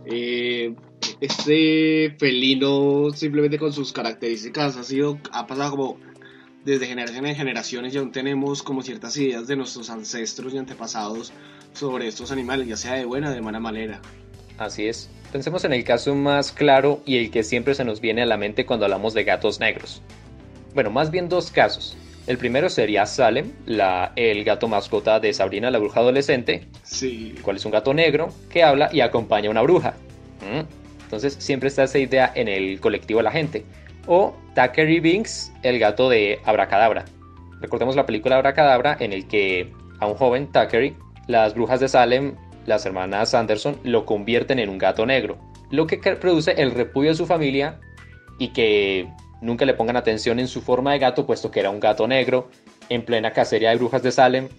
[0.05, 0.75] eh,
[1.21, 5.97] este felino simplemente con sus características ha sido ha pasado como
[6.65, 11.31] desde generaciones en generaciones y aún tenemos como ciertas ideas de nuestros ancestros y antepasados
[11.73, 14.01] sobre estos animales, ya sea de buena o de mala manera.
[14.57, 15.09] Así es.
[15.31, 18.37] Pensemos en el caso más claro y el que siempre se nos viene a la
[18.37, 20.01] mente cuando hablamos de gatos negros.
[20.73, 21.97] Bueno, más bien dos casos.
[22.25, 26.65] El primero sería Salem, la, el gato mascota de Sabrina la bruja adolescente.
[26.83, 27.35] Sí.
[27.43, 29.95] Cual es un gato negro que habla y acompaña a una bruja.
[30.41, 30.84] Mm.
[31.05, 33.63] Entonces siempre está esa idea en el colectivo de la gente.
[34.07, 37.05] O Thackeray Binks, el gato de Abracadabra.
[37.61, 40.95] Recordemos la película Abracadabra en el que a un joven Thackeray,
[41.27, 45.37] las brujas de Salem, las hermanas Anderson, lo convierten en un gato negro.
[45.71, 47.79] Lo que produce el repudio de su familia
[48.37, 49.07] y que
[49.41, 52.49] nunca le pongan atención en su forma de gato, puesto que era un gato negro
[52.89, 54.49] en plena cacería de brujas de Salem.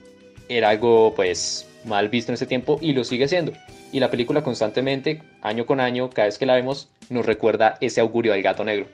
[0.48, 3.52] Era algo pues mal visto en ese tiempo y lo sigue siendo.
[3.96, 8.02] Y la película constantemente, año con año, cada vez que la vemos, nos recuerda ese
[8.02, 8.86] augurio del gato negro.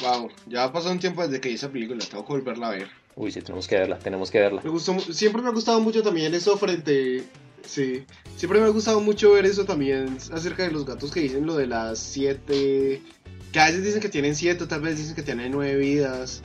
[0.00, 2.70] Wow, ya ha pasado un tiempo desde que hice esa película, tengo que volverla a
[2.70, 2.88] ver.
[3.16, 4.60] Uy, sí, tenemos que verla, tenemos que verla.
[4.62, 7.24] Me gustó, siempre me ha gustado mucho también eso frente...
[7.66, 8.04] Sí,
[8.36, 11.56] siempre me ha gustado mucho ver eso también acerca de los gatos que dicen lo
[11.56, 13.02] de las siete
[13.50, 16.44] que a veces dicen que tienen siete, tal vez dicen que tienen nueve vidas.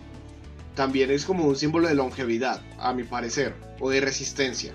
[0.74, 4.74] También es como un símbolo de longevidad, a mi parecer, o de resistencia.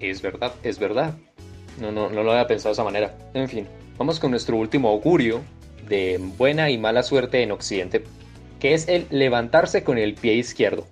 [0.00, 1.16] Es verdad, es verdad.
[1.80, 3.14] No, no, no lo había pensado de esa manera.
[3.34, 3.66] En fin,
[3.98, 5.42] vamos con nuestro último augurio
[5.88, 8.04] de buena y mala suerte en Occidente,
[8.60, 10.86] que es el levantarse con el pie izquierdo.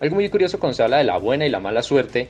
[0.00, 2.28] Algo muy curioso cuando se habla de la buena y la mala suerte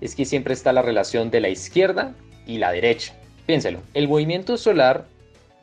[0.00, 2.14] es que siempre está la relación de la izquierda
[2.46, 3.14] y la derecha.
[3.46, 5.06] Piénselo, el movimiento solar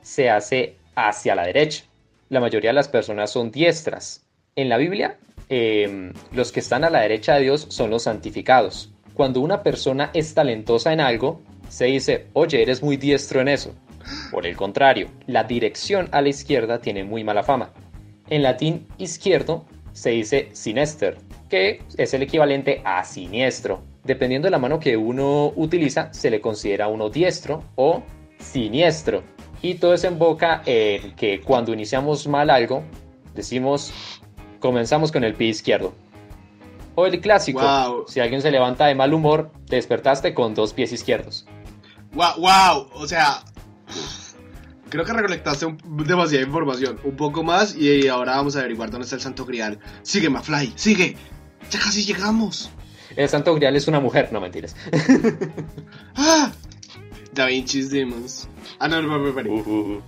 [0.02, 1.84] se hace hacia la derecha.
[2.30, 4.26] La mayoría de las personas son diestras.
[4.56, 5.18] En la Biblia,
[5.50, 8.92] em, los que están a la derecha de Dios son los santificados.
[9.14, 13.74] Cuando una persona es talentosa en algo, se dice, oye, eres muy diestro en eso.
[14.30, 17.72] Por el contrario, la dirección a la izquierda tiene muy mala fama.
[18.28, 21.18] En latín izquierdo se dice sinester,
[21.50, 23.84] que es el equivalente a siniestro.
[24.04, 28.04] Dependiendo de la mano que uno utiliza, se le considera uno diestro o
[28.38, 29.24] siniestro.
[29.62, 32.84] Y todo desemboca en que cuando iniciamos mal algo,
[33.34, 33.94] decimos,
[34.60, 35.94] comenzamos con el pie izquierdo.
[36.96, 40.92] O el clásico, si alguien se levanta de mal humor, te despertaste con dos pies
[40.92, 41.48] izquierdos.
[42.14, 43.42] Wow, wow, o sea,
[44.90, 45.66] creo que recolectaste
[46.06, 49.80] demasiada información, un poco más y ahora vamos a averiguar dónde está el Santo Grial.
[50.02, 51.16] Sigue, Mafly, sigue,
[51.70, 52.70] ya casi llegamos.
[53.16, 54.76] El Santo Grial es una mujer, no mentiras.
[56.16, 56.52] ¡Ah!
[57.34, 58.48] Da Vinci's Demons.
[58.80, 60.02] Ah, no, no, no, no, uh, uh, uh.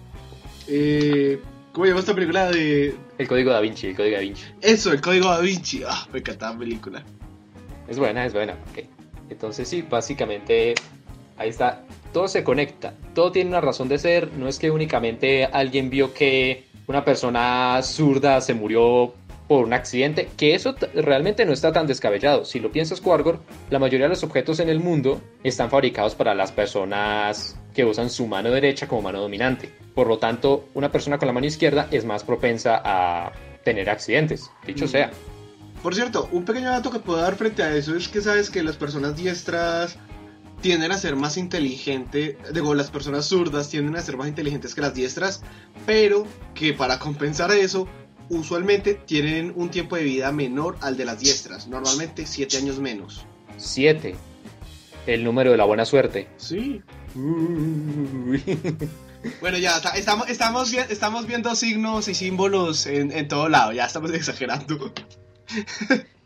[0.68, 2.96] Eh, ¿Cómo llama esta película de...?
[3.18, 4.44] El Código Da Vinci, el Código Da Vinci.
[4.62, 5.84] Eso, el Código Da Vinci.
[5.88, 7.04] Ah, me encantaba la película.
[7.88, 8.58] Es buena, es buena.
[8.72, 8.90] Okay.
[9.30, 10.76] Entonces sí, básicamente
[11.38, 11.84] ahí está.
[12.12, 14.32] Todo se conecta, todo tiene una razón de ser.
[14.34, 19.14] No es que únicamente alguien vio que una persona zurda se murió
[19.48, 22.46] por un accidente, que eso realmente no está tan descabellado.
[22.46, 26.34] Si lo piensas, Quargor, la mayoría de los objetos en el mundo están fabricados para
[26.34, 29.70] las personas que usan su mano derecha como mano dominante.
[29.94, 33.32] Por lo tanto, una persona con la mano izquierda es más propensa a
[33.64, 34.90] tener accidentes, dicho mm.
[34.90, 35.12] sea.
[35.82, 38.64] Por cierto, un pequeño dato que puedo dar frente a eso es que sabes que
[38.64, 39.98] las personas diestras
[40.64, 44.80] tienden a ser más inteligentes, digo, las personas zurdas tienden a ser más inteligentes que
[44.80, 45.42] las diestras,
[45.86, 47.86] pero que para compensar eso,
[48.30, 53.26] usualmente tienen un tiempo de vida menor al de las diestras, normalmente 7 años menos.
[53.58, 54.16] 7.
[55.06, 56.30] El número de la buena suerte.
[56.38, 56.82] Sí.
[59.42, 64.12] Bueno, ya estamos, estamos, estamos viendo signos y símbolos en, en todo lado, ya estamos
[64.14, 64.94] exagerando.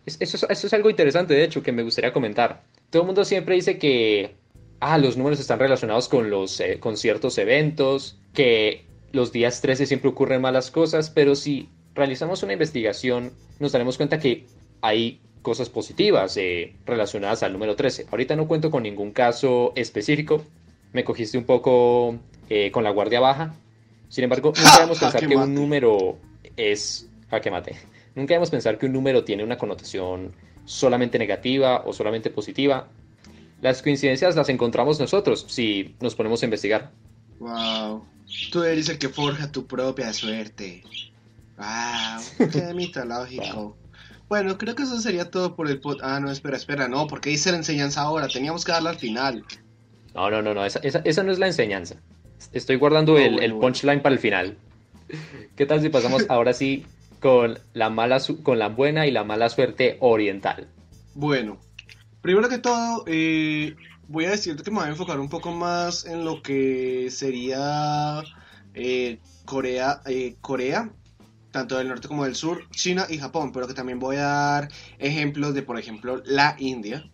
[0.06, 2.64] Eso, eso es algo interesante, de hecho, que me gustaría comentar.
[2.90, 4.36] Todo el mundo siempre dice que
[4.80, 9.86] ah, los números están relacionados con, los, eh, con ciertos eventos, que los días 13
[9.86, 14.46] siempre ocurren malas cosas, pero si realizamos una investigación nos daremos cuenta que
[14.82, 18.08] hay cosas positivas eh, relacionadas al número 13.
[18.12, 20.44] Ahorita no cuento con ningún caso específico,
[20.94, 22.18] me cogiste un poco
[22.50, 23.56] eh, con la guardia baja,
[24.10, 26.18] sin embargo, nunca debemos pensar que un número
[26.56, 27.10] es...
[27.30, 27.76] a que mate.
[28.16, 30.34] Nunca debemos pensar que un número tiene una connotación
[30.68, 32.88] solamente negativa o solamente positiva.
[33.62, 36.92] Las coincidencias las encontramos nosotros si nos ponemos a investigar.
[37.40, 38.06] Wow.
[38.52, 40.84] Tú eres el que forja tu propia suerte.
[41.58, 42.50] Wow.
[42.52, 43.76] Qué mitológico.
[44.28, 46.00] Bueno, creo que eso sería todo por el pod.
[46.04, 48.28] Ah, no, espera, espera, no, porque dice la enseñanza ahora.
[48.28, 49.46] Teníamos que darla al final.
[50.14, 50.66] No, no, no, no.
[50.66, 51.96] Esa, esa, no es la enseñanza.
[52.52, 54.58] Estoy guardando el, el punchline para el final.
[55.56, 56.86] ¿Qué tal si pasamos ahora sí
[57.20, 60.68] con la, mala, con la buena y la mala suerte oriental?
[61.16, 61.60] Bueno,
[62.22, 63.76] primero que todo, eh,
[64.08, 68.24] voy a decirte que me voy a enfocar un poco más en lo que sería
[68.74, 70.92] eh, Corea, eh, Corea,
[71.52, 74.70] tanto del norte como del sur, China y Japón, pero que también voy a dar
[75.00, 77.10] ejemplos de, por ejemplo, la India.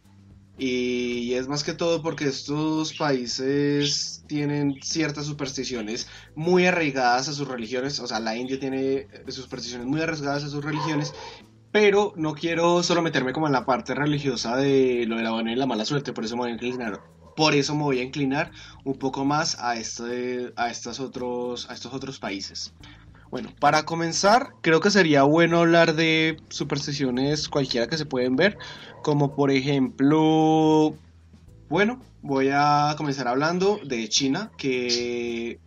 [0.66, 7.50] Y es más que todo porque estos países tienen ciertas supersticiones muy arraigadas a sus
[7.50, 8.00] religiones.
[8.00, 11.14] O sea, la India tiene supersticiones muy arraigadas a sus religiones.
[11.74, 15.52] Pero no quiero solo meterme como en la parte religiosa de lo de la buena
[15.52, 16.14] y la mala suerte.
[16.14, 17.02] Por eso me voy a inclinar.
[17.36, 18.54] Por eso me voy a inclinar
[18.86, 20.72] un poco más a, este, a,
[21.02, 22.74] otros, a estos otros países.
[23.34, 28.60] Bueno, para comenzar, creo que sería bueno hablar de supersticiones cualquiera que se pueden ver,
[29.02, 30.96] como por ejemplo,
[31.68, 35.60] bueno, voy a comenzar hablando de China, que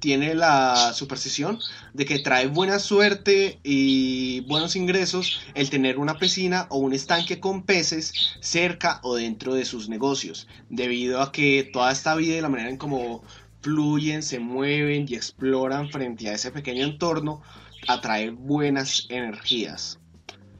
[0.00, 1.58] tiene la superstición
[1.92, 7.38] de que trae buena suerte y buenos ingresos el tener una piscina o un estanque
[7.38, 12.40] con peces cerca o dentro de sus negocios, debido a que toda esta vida y
[12.40, 13.22] la manera en cómo
[13.60, 17.42] fluyen, se mueven y exploran frente a ese pequeño entorno,
[17.88, 19.98] atrae buenas energías.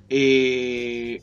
[0.08, 1.22] Eh,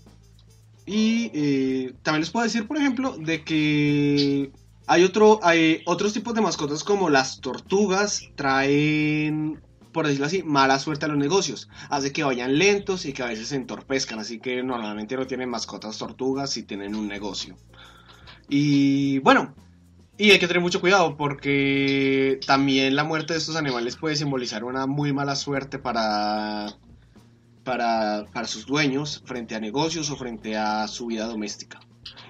[0.85, 4.51] y eh, también les puedo decir, por ejemplo, de que
[4.87, 9.61] hay, otro, hay otros tipos de mascotas como las tortugas, traen,
[9.91, 11.69] por decirlo así, mala suerte a los negocios.
[11.89, 14.19] Hace que vayan lentos y que a veces se entorpezcan.
[14.19, 17.57] Así que normalmente no tienen mascotas tortugas si tienen un negocio.
[18.47, 19.53] Y bueno,
[20.17, 24.63] y hay que tener mucho cuidado porque también la muerte de estos animales puede simbolizar
[24.63, 26.73] una muy mala suerte para,
[27.63, 31.79] para, para, sus dueños frente a negocios o frente a su vida doméstica.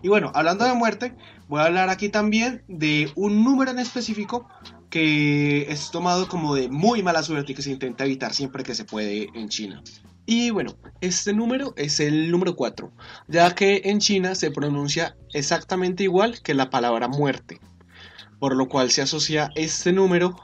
[0.02, 1.16] Y bueno, hablando de muerte,
[1.48, 4.50] voy a hablar aquí también de un número en específico
[4.90, 8.76] que es tomado como de muy mala suerte y que se intenta evitar siempre que
[8.76, 9.82] se puede en China.
[10.26, 12.92] Y bueno, este número es el número 4,
[13.30, 17.62] ya que en China se pronuncia exactamente igual que la palabra muerte
[18.40, 20.36] por lo cual se asocia este número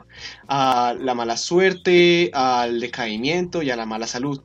[0.47, 4.41] a la mala suerte, al decaimiento y a la mala salud.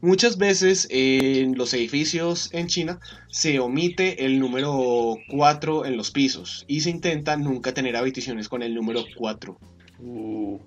[0.00, 6.64] Muchas veces en los edificios en China se omite el número 4 en los pisos
[6.66, 9.56] y se intenta nunca tener habitaciones con el número 4.
[10.00, 10.58] Uh,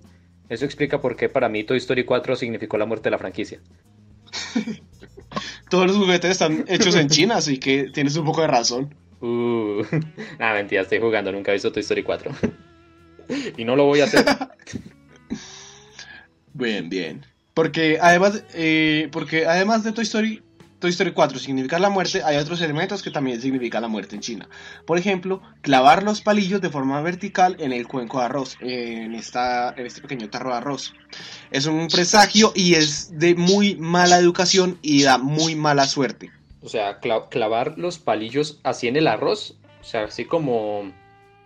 [0.48, 3.60] eso explica por qué para mí Toy Story 4 significó la muerte de la franquicia.
[5.70, 8.96] Todos los juguetes están hechos en China, así que tienes un poco de razón.
[9.26, 9.84] Uh,
[10.40, 12.32] mentira, estoy jugando, nunca he visto Toy Story 4.
[13.58, 14.24] y no lo voy a hacer.
[16.54, 17.26] bien, bien.
[17.56, 20.44] Porque además, eh, porque además de Toy Story,
[20.78, 24.22] Toy Story 4 significa la muerte, hay otros elementos que también significan la muerte en
[24.22, 24.48] China.
[24.86, 29.74] Por ejemplo, clavar los palillos de forma vertical en el cuenco de arroz, en, esta,
[29.76, 30.94] en este pequeño tarro de arroz.
[31.50, 36.30] Es un presagio y es de muy mala educación y da muy mala suerte.
[36.66, 39.56] O sea, clavar los palillos así en el arroz.
[39.82, 40.92] O sea, así como.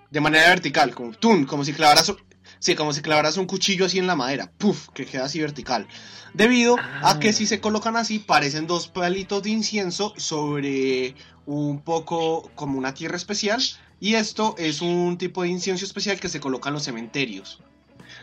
[0.10, 2.13] De manera vertical, como tun, como si clavaras.
[2.58, 5.88] Sí, como si clavaras un cuchillo así en la madera, puff, que queda así vertical.
[6.34, 12.49] Debido a que si se colocan así, parecen dos palitos de incienso sobre un poco
[12.55, 13.62] como una tierra especial.
[13.99, 17.60] Y esto es un tipo de incienso especial que se coloca en los cementerios.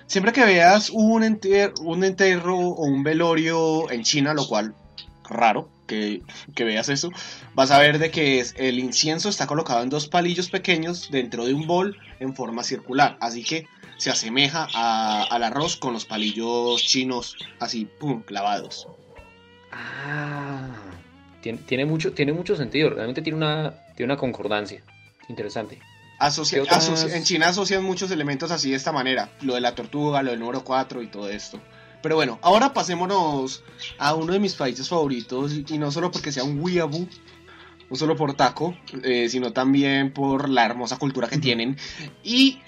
[0.06, 1.22] Siempre que veas un,
[1.80, 4.74] un enterro o un velorio en China, lo cual
[5.28, 6.22] raro que,
[6.54, 7.10] que, veas eso,
[7.54, 11.44] vas a ver de que es, el incienso está colocado en dos palillos pequeños dentro
[11.44, 13.16] de un bol en forma circular.
[13.20, 18.88] Así que se asemeja al arroz con los palillos chinos así, pum, clavados.
[19.72, 20.68] Ah,
[21.40, 24.82] tiene, tiene, mucho, tiene mucho sentido, realmente tiene una, tiene una concordancia.
[25.28, 25.80] Interesante.
[27.12, 30.40] en China asocian muchos elementos así de esta manera, lo de la tortuga, lo del
[30.40, 31.60] número 4 y todo esto.
[32.06, 33.64] Pero bueno, ahora pasémonos
[33.98, 37.08] a uno de mis países favoritos, y no solo porque sea un weeaboo,
[37.90, 41.76] no solo por taco, eh, sino también por la hermosa cultura que tienen.
[42.22, 42.60] Y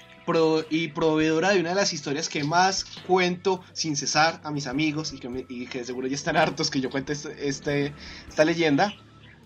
[0.69, 5.13] y proveedora de una de las historias que más cuento sin cesar a mis amigos
[5.13, 7.93] y que, y que seguro ya están hartos que yo cuente este, este
[8.27, 8.93] esta leyenda,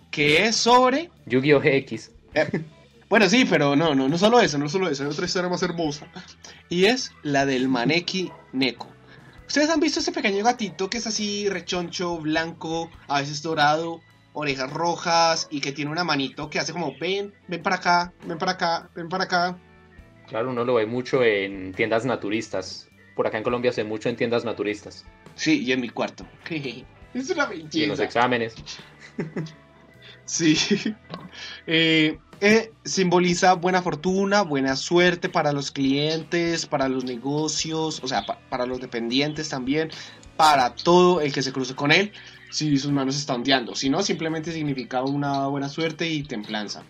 [0.09, 1.11] que es sobre...
[1.27, 1.61] Yu-Gi-Oh!
[1.63, 2.11] X.
[2.33, 2.63] Eh,
[3.09, 5.61] bueno, sí, pero no, no, no solo eso, no solo eso, hay otra historia más
[5.61, 6.07] hermosa.
[6.67, 8.92] Y es la del Maneki Neko.
[9.53, 14.01] Ustedes han visto ese pequeño gatito que es así rechoncho, blanco, a veces dorado,
[14.33, 18.39] orejas rojas y que tiene una manito que hace como ven, ven para acá, ven
[18.39, 19.55] para acá, ven para acá.
[20.27, 22.89] Claro, uno lo ve mucho en tiendas naturistas.
[23.15, 25.05] Por acá en Colombia se ve mucho en tiendas naturistas.
[25.35, 26.25] Sí, y en mi cuarto.
[26.49, 27.77] es una belleza.
[27.77, 28.55] Y en los exámenes.
[30.25, 30.57] sí.
[31.67, 32.17] Eh,
[32.83, 38.81] simboliza buena fortuna, buena suerte para los clientes, para los negocios, o sea, para los
[38.81, 39.89] dependientes también,
[40.35, 42.11] para todo el que se cruce con él,
[42.51, 43.75] si sus manos están ondeando.
[43.75, 46.83] Si no, simplemente significa una buena suerte y templanza.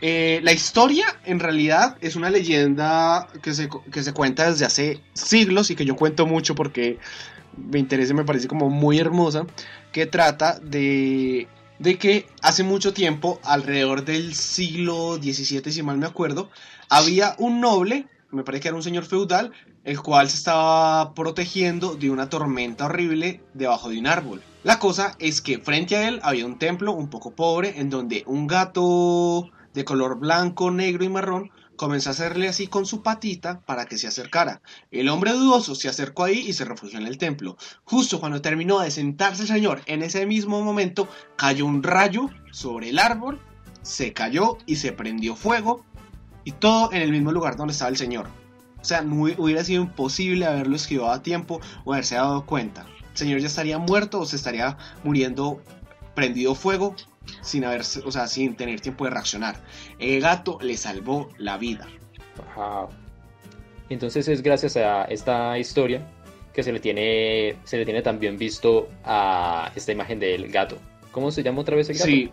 [0.00, 5.00] Eh, la historia en realidad es una leyenda que se, que se cuenta desde hace
[5.14, 6.98] siglos y que yo cuento mucho porque
[7.56, 9.46] me interesa y me parece como muy hermosa,
[9.92, 11.46] que trata de,
[11.84, 16.48] de que hace mucho tiempo, alrededor del siglo XVII si mal me acuerdo,
[16.88, 19.52] había un noble, me parece que era un señor feudal,
[19.84, 24.42] el cual se estaba protegiendo de una tormenta horrible debajo de un árbol.
[24.62, 28.24] La cosa es que frente a él había un templo un poco pobre en donde
[28.26, 31.50] un gato de color blanco, negro y marrón,
[31.84, 34.62] comenzó a hacerle así con su patita para que se acercara.
[34.90, 37.58] El hombre dudoso se acercó ahí y se refugió en el templo.
[37.84, 42.88] Justo cuando terminó de sentarse el señor, en ese mismo momento cayó un rayo sobre
[42.88, 43.38] el árbol,
[43.82, 45.84] se cayó y se prendió fuego,
[46.44, 48.28] y todo en el mismo lugar donde estaba el señor.
[48.80, 52.86] O sea, hubiera sido imposible haberlo esquivado a tiempo o haberse dado cuenta.
[53.10, 55.60] El señor ya estaría muerto o se estaría muriendo
[56.14, 56.96] prendido fuego
[57.40, 59.60] sin haber, o sea, sin tener tiempo de reaccionar.
[59.98, 61.86] El gato le salvó la vida.
[63.88, 66.06] Entonces es gracias a esta historia
[66.52, 70.78] que se le tiene se le tiene también visto a esta imagen del gato.
[71.10, 72.06] ¿Cómo se llama otra vez el gato?
[72.06, 72.30] Sí,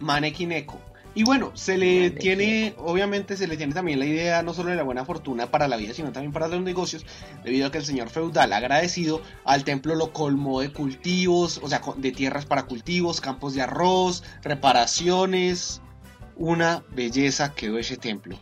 [0.00, 0.80] Maneki Neko.
[1.16, 4.76] Y bueno, se le tiene, obviamente se le tiene también la idea no solo de
[4.76, 7.06] la buena fortuna para la vida, sino también para los negocios,
[7.44, 11.80] debido a que el señor feudal agradecido al templo lo colmó de cultivos, o sea,
[11.96, 15.80] de tierras para cultivos, campos de arroz, reparaciones.
[16.36, 18.36] Una belleza quedó ese templo.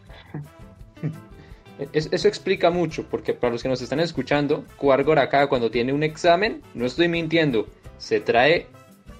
[1.92, 6.02] Eso explica mucho, porque para los que nos están escuchando, Cuargor acá cuando tiene un
[6.02, 7.66] examen, no estoy mintiendo,
[7.98, 8.68] se trae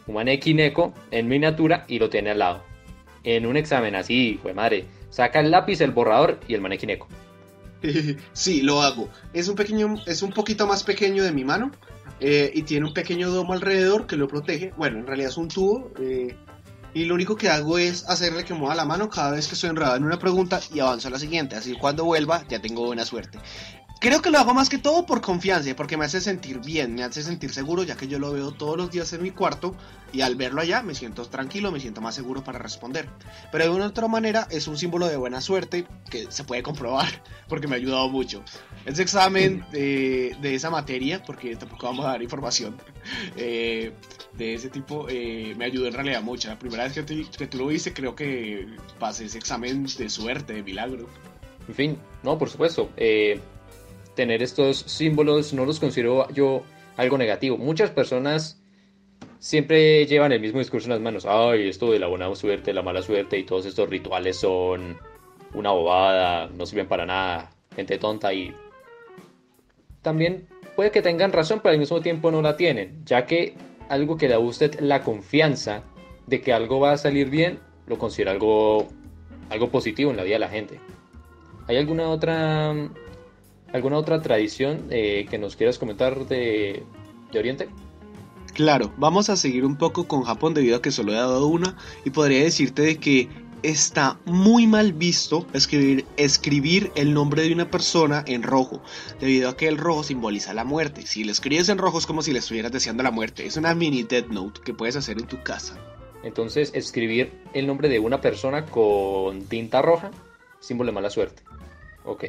[0.07, 2.72] un neko en miniatura y lo tiene al lado
[3.25, 7.09] en un examen así, fue madre, saca el lápiz, el borrador y el manequineco.
[8.33, 9.09] Sí, lo hago.
[9.33, 11.73] Es un pequeño, es un poquito más pequeño de mi mano
[12.21, 14.73] eh, y tiene un pequeño domo alrededor que lo protege.
[14.77, 16.37] Bueno, en realidad es un tubo eh,
[16.95, 19.71] y lo único que hago es hacerle que mueva la mano cada vez que estoy
[19.71, 21.57] enredado en una pregunta y avanzo a la siguiente.
[21.57, 23.39] Así cuando vuelva ya tengo buena suerte.
[24.03, 27.05] Creo que lo hago más que todo por confianza, porque me hace sentir bien, me
[27.05, 29.77] hace sentir seguro, ya que yo lo veo todos los días en mi cuarto
[30.13, 33.09] y al verlo allá me siento tranquilo, me siento más seguro para responder.
[33.53, 37.07] Pero de una otra manera es un símbolo de buena suerte que se puede comprobar,
[37.49, 38.43] porque me ha ayudado mucho.
[38.87, 42.77] Ese examen de, esa materia, porque tampoco vamos a dar información
[43.37, 43.93] eh,
[44.37, 46.49] de ese tipo, eh, me ayudó en realidad mucho.
[46.49, 48.67] La primera vez que, que tú lo viste, creo que
[48.99, 51.09] pasé ese examen de suerte, de milagro.
[51.69, 52.91] En fin, no, por supuesto.
[52.97, 53.41] Eh,
[54.15, 56.63] tener estos símbolos no los considero yo
[56.97, 57.57] algo negativo.
[57.57, 58.63] Muchas personas
[59.39, 61.27] siempre llevan el mismo discurso en las manos.
[61.27, 64.99] Ay, esto de la buena suerte, la mala suerte y todos estos rituales son
[65.55, 68.55] una bobada, no sirven para nada, gente tonta y
[70.01, 73.55] también puede que tengan razón, pero al mismo tiempo no la tienen, ya que
[73.89, 75.85] algo que da usted la confianza
[76.27, 78.89] de que algo va a salir bien, lo considera algo,
[79.51, 80.81] algo positivo en la vida de la gente.
[81.69, 82.75] ¿Hay alguna otra
[83.73, 86.85] ¿Alguna otra tradición eh, que nos quieras comentar de,
[87.33, 87.69] de Oriente?
[88.55, 91.77] Claro, vamos a seguir un poco con Japón debido a que solo he dado una
[92.05, 93.29] y podría decirte de que
[93.63, 98.83] está muy mal visto escribir, escribir el nombre de una persona en rojo,
[99.21, 101.07] debido a que el rojo simboliza la muerte.
[101.07, 103.47] Si lo escribes en rojo es como si le estuvieras deseando la muerte.
[103.47, 105.79] Es una mini death note que puedes hacer en tu casa.
[106.23, 110.11] Entonces, escribir el nombre de una persona con tinta roja,
[110.61, 111.43] símbolo de mala suerte.
[112.05, 112.27] Ok.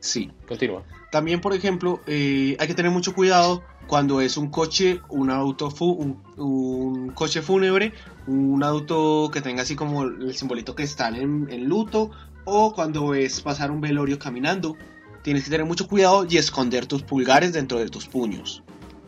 [0.00, 0.30] Sí.
[0.48, 0.82] Continúa.
[1.10, 5.72] También, por ejemplo, eh, hay que tener mucho cuidado cuando es un coche, un auto,
[5.80, 7.92] un, un, coche fúnebre,
[8.26, 12.10] un auto que tenga así como el simbolito que están en, en luto,
[12.44, 14.76] o cuando es pasar un velorio caminando.
[15.22, 18.62] Tienes que tener mucho cuidado y esconder tus pulgares dentro de tus puños.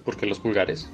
[0.05, 0.89] ¿Por qué los pulgares?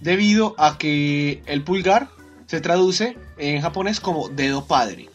[0.00, 2.08] Debido a que el pulgar
[2.46, 5.08] se traduce en japonés como dedo padre.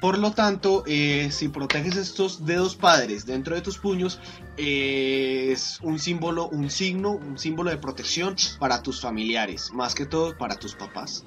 [0.00, 4.20] Por lo tanto, eh, si proteges estos dedos padres dentro de tus puños,
[4.58, 10.04] eh, es un símbolo, un signo, un símbolo de protección para tus familiares, más que
[10.04, 11.24] todo para tus papás.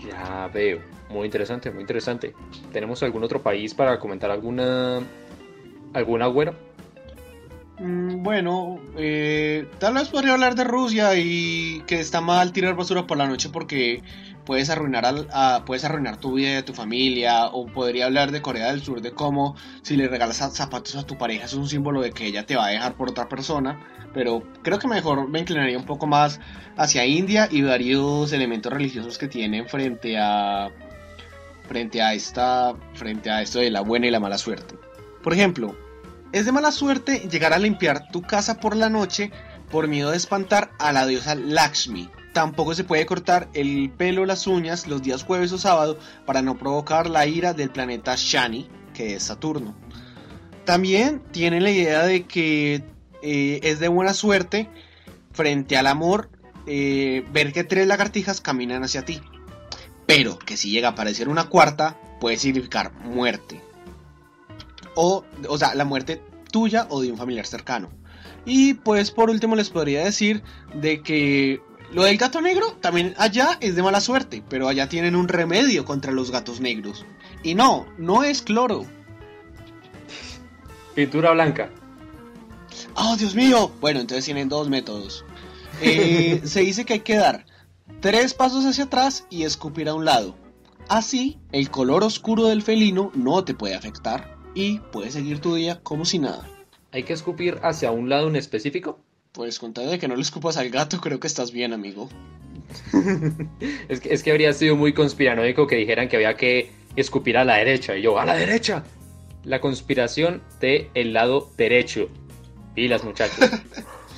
[0.00, 0.80] Ya veo,
[1.10, 2.34] muy interesante, muy interesante.
[2.72, 5.00] ¿Tenemos algún otro país para comentar alguna
[5.92, 6.54] alguna agüero?
[7.78, 13.06] Mm, bueno, eh, tal vez podría hablar de Rusia y que está mal tirar basura
[13.06, 14.02] por la noche porque
[14.46, 17.46] puedes arruinar, puedes arruinar tu vida y tu familia.
[17.48, 21.18] O podría hablar de Corea del Sur, de cómo si le regalas zapatos a tu
[21.18, 23.78] pareja es un símbolo de que ella te va a dejar por otra persona.
[24.14, 26.40] Pero creo que mejor me inclinaría un poco más
[26.78, 30.70] hacia India y varios elementos religiosos que tienen frente a
[31.68, 34.76] frente a esta frente a esto de la buena y la mala suerte.
[35.22, 35.76] Por ejemplo,
[36.32, 39.32] es de mala suerte llegar a limpiar tu casa por la noche
[39.70, 42.08] por miedo de espantar a la diosa Lakshmi.
[42.36, 46.58] Tampoco se puede cortar el pelo las uñas los días jueves o sábado para no
[46.58, 49.74] provocar la ira del planeta Shani, que es Saturno.
[50.66, 52.84] También tienen la idea de que
[53.22, 54.68] eh, es de buena suerte
[55.32, 56.28] frente al amor
[56.66, 59.22] eh, ver que tres lagartijas caminan hacia ti.
[60.04, 63.62] Pero que si llega a aparecer una cuarta puede significar muerte
[64.94, 66.20] o, o sea, la muerte
[66.52, 67.88] tuya o de un familiar cercano.
[68.44, 70.42] Y pues por último les podría decir
[70.74, 71.62] de que
[71.92, 75.84] lo del gato negro también allá es de mala suerte, pero allá tienen un remedio
[75.84, 77.06] contra los gatos negros.
[77.42, 78.86] Y no, no es cloro.
[80.94, 81.70] Pintura blanca.
[82.94, 83.70] Oh, Dios mío.
[83.80, 85.24] Bueno, entonces tienen dos métodos.
[85.80, 87.46] Eh, se dice que hay que dar
[88.00, 90.36] tres pasos hacia atrás y escupir a un lado.
[90.88, 95.80] Así, el color oscuro del felino no te puede afectar y puedes seguir tu día
[95.82, 96.48] como si nada.
[96.92, 98.98] ¿Hay que escupir hacia un lado en específico?
[99.36, 102.08] Pues con de que no le escupas al gato, creo que estás bien, amigo.
[103.90, 107.44] es, que, es que habría sido muy conspiranoico que dijeran que había que escupir a
[107.44, 107.98] la derecha.
[107.98, 108.82] Y yo, ¡a la derecha!
[109.44, 112.08] La conspiración de el lado derecho.
[112.76, 113.50] Y las muchachos.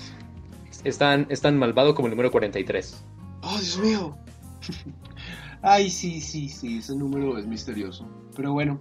[0.84, 3.02] es, tan, es tan malvado como el número 43.
[3.42, 4.16] ¡Oh, Dios mío!
[5.62, 8.08] Ay, sí, sí, sí, ese número es misterioso.
[8.36, 8.80] Pero bueno,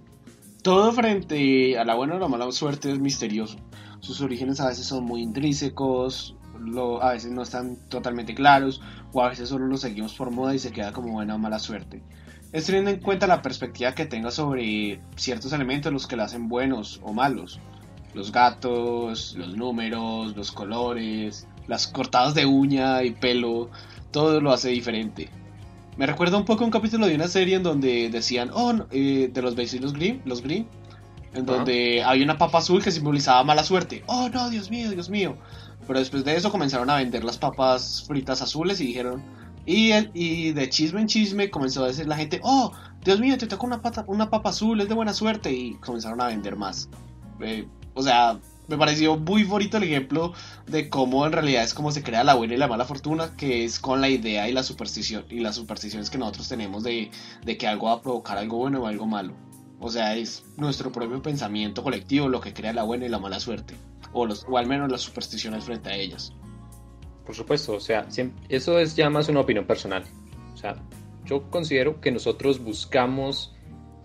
[0.62, 3.58] todo frente a la buena o la mala suerte es misterioso.
[4.00, 6.36] Sus orígenes a veces son muy intrínsecos,
[7.00, 8.80] a veces no están totalmente claros,
[9.12, 11.58] o a veces solo los seguimos por moda y se queda como buena o mala
[11.58, 12.02] suerte.
[12.52, 16.48] Es teniendo en cuenta la perspectiva que tenga sobre ciertos elementos los que lo hacen
[16.48, 17.60] buenos o malos.
[18.14, 23.68] Los gatos, los números, los colores, las cortadas de uña y pelo,
[24.10, 25.28] todo lo hace diferente.
[25.98, 29.42] Me recuerda un poco un capítulo de una serie en donde decían, oh, eh, de
[29.42, 30.66] los vecinos Green, los Green,
[31.34, 34.02] en donde había una papa azul que simbolizaba mala suerte.
[34.06, 35.36] Oh, no, Dios mío, Dios mío.
[35.86, 39.22] Pero después de eso comenzaron a vender las papas fritas azules y dijeron,
[39.64, 42.72] y, el, y de chisme en chisme comenzó a decir la gente, oh,
[43.04, 45.52] Dios mío, te tocó una, pata, una papa azul, es de buena suerte.
[45.52, 46.88] Y comenzaron a vender más.
[47.40, 50.34] Eh, o sea, me pareció muy bonito el ejemplo
[50.66, 53.64] de cómo en realidad es como se crea la buena y la mala fortuna, que
[53.64, 57.10] es con la idea y la superstición y las supersticiones que nosotros tenemos de,
[57.58, 59.32] que algo va a provocar algo bueno o algo malo.
[59.80, 63.38] O sea, es nuestro propio pensamiento colectivo lo que crea la buena y la mala
[63.38, 63.74] suerte,
[64.12, 66.32] o, los, o al menos las supersticiones frente a ellas.
[67.24, 68.06] Por supuesto, o sea,
[68.48, 70.04] eso es ya más una opinión personal.
[70.54, 70.76] O sea,
[71.24, 73.54] yo considero que nosotros buscamos...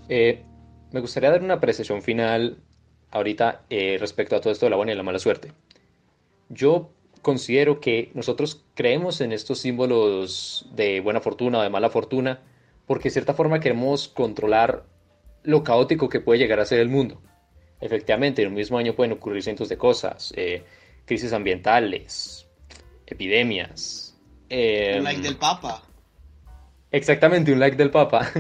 [0.10, 0.44] Eh,
[0.92, 2.58] me gustaría dar una apreciación final
[3.10, 5.54] ahorita eh, respecto a todo esto de la buena y la mala suerte.
[6.50, 12.42] Yo considero que nosotros creemos en estos símbolos de buena fortuna o de mala fortuna
[12.86, 14.84] porque de cierta forma queremos controlar
[15.44, 17.22] lo caótico que puede llegar a ser el mundo.
[17.80, 20.64] Efectivamente, en un mismo año pueden ocurrir cientos de cosas, eh,
[21.06, 22.48] crisis ambientales,
[23.06, 24.18] epidemias.
[24.50, 25.84] un like em, del Papa.
[26.92, 28.32] Exactamente, un like del Papa.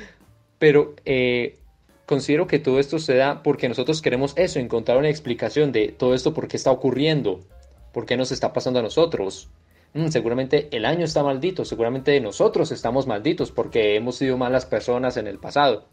[0.58, 1.58] Pero eh,
[2.06, 6.14] considero que todo esto se da porque nosotros queremos eso, encontrar una explicación de todo
[6.14, 7.40] esto, por qué está ocurriendo,
[7.92, 9.50] por qué nos está pasando a nosotros.
[9.94, 15.16] Mm, seguramente el año está maldito, seguramente nosotros estamos malditos porque hemos sido malas personas
[15.16, 15.88] en el pasado.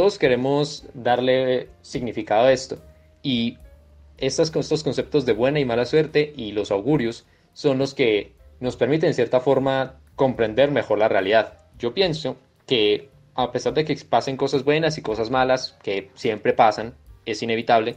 [0.00, 2.78] Todos queremos darle significado a esto
[3.22, 3.58] y
[4.16, 8.76] estas, estos conceptos de buena y mala suerte y los augurios son los que nos
[8.76, 11.58] permiten en cierta forma comprender mejor la realidad.
[11.78, 16.54] Yo pienso que a pesar de que pasen cosas buenas y cosas malas, que siempre
[16.54, 16.94] pasan,
[17.26, 17.92] es inevitable,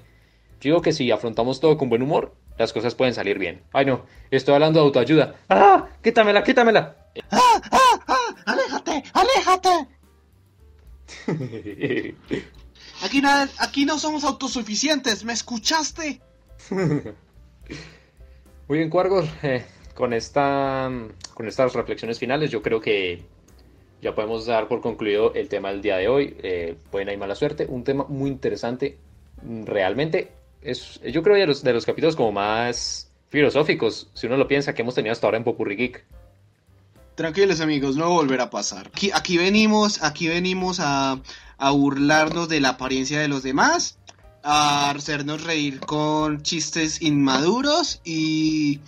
[0.60, 3.64] yo digo que si afrontamos todo con buen humor, las cosas pueden salir bien.
[3.72, 5.36] Ay no, estoy hablando de autoayuda.
[5.48, 5.88] ¡Ah!
[6.04, 6.98] ¡Quítamela, quítamela!
[7.32, 8.36] ¡Ah, ah, ah!
[8.46, 10.03] ¡Aléjate, aléjate!
[13.02, 16.22] Aquí, nada, aquí no somos autosuficientes, ¿me escuchaste?
[18.68, 19.30] Muy bien, Cuargos.
[19.44, 20.90] Eh, con, esta,
[21.34, 23.24] con estas reflexiones finales, yo creo que
[24.02, 26.36] ya podemos dar por concluido el tema del día de hoy.
[26.42, 27.66] Eh, buena y mala suerte.
[27.68, 28.98] Un tema muy interesante.
[29.66, 34.48] Realmente, es, yo creo de los, de los capítulos como más filosóficos, si uno lo
[34.48, 36.06] piensa, que hemos tenido hasta ahora en Popurri Geek.
[37.16, 38.88] Tranquilos amigos, no volverá a pasar.
[38.88, 41.20] Aquí, aquí venimos, aquí venimos a,
[41.58, 44.00] a burlarnos de la apariencia de los demás,
[44.42, 48.80] a hacernos reír con chistes inmaduros y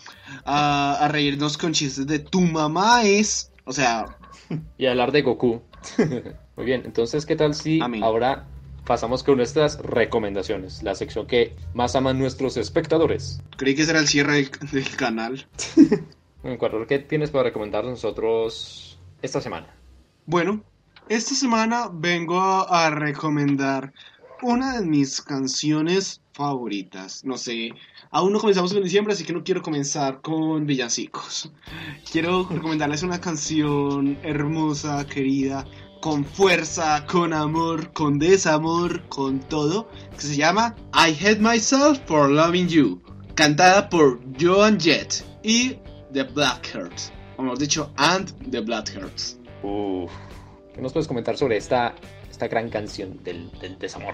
[0.43, 4.17] a, a reírnos con chistes de tu mamá es, o sea...
[4.77, 5.61] Y hablar de Goku.
[6.55, 8.47] Muy bien, entonces, ¿qué tal si ahora
[8.85, 10.83] pasamos con nuestras recomendaciones?
[10.83, 13.41] La sección que más aman nuestros espectadores.
[13.57, 15.47] Creí que ese era el cierre del, del canal.
[16.45, 19.75] Bueno, Cuargos, ¿qué tienes para recomendar nosotros esta semana?
[20.27, 20.61] Bueno,
[21.09, 23.91] esta semana vengo a, a recomendar
[24.43, 27.25] una de mis canciones favoritas.
[27.25, 27.71] No sé,
[28.11, 31.51] aún no comenzamos con diciembre, así que no quiero comenzar con villancicos.
[32.11, 35.65] Quiero recomendarles una canción hermosa, querida,
[35.99, 42.29] con fuerza, con amor, con desamor, con todo, que se llama I Hate Myself for
[42.29, 43.01] Loving You,
[43.33, 45.79] cantada por Joan Jett y
[46.15, 49.37] The Blackhearts, o mejor dicho, and The Blackhearts.
[49.63, 50.09] Uf,
[50.73, 51.93] ¿qué nos puedes comentar sobre esta,
[52.31, 54.13] esta gran canción del, del desamor?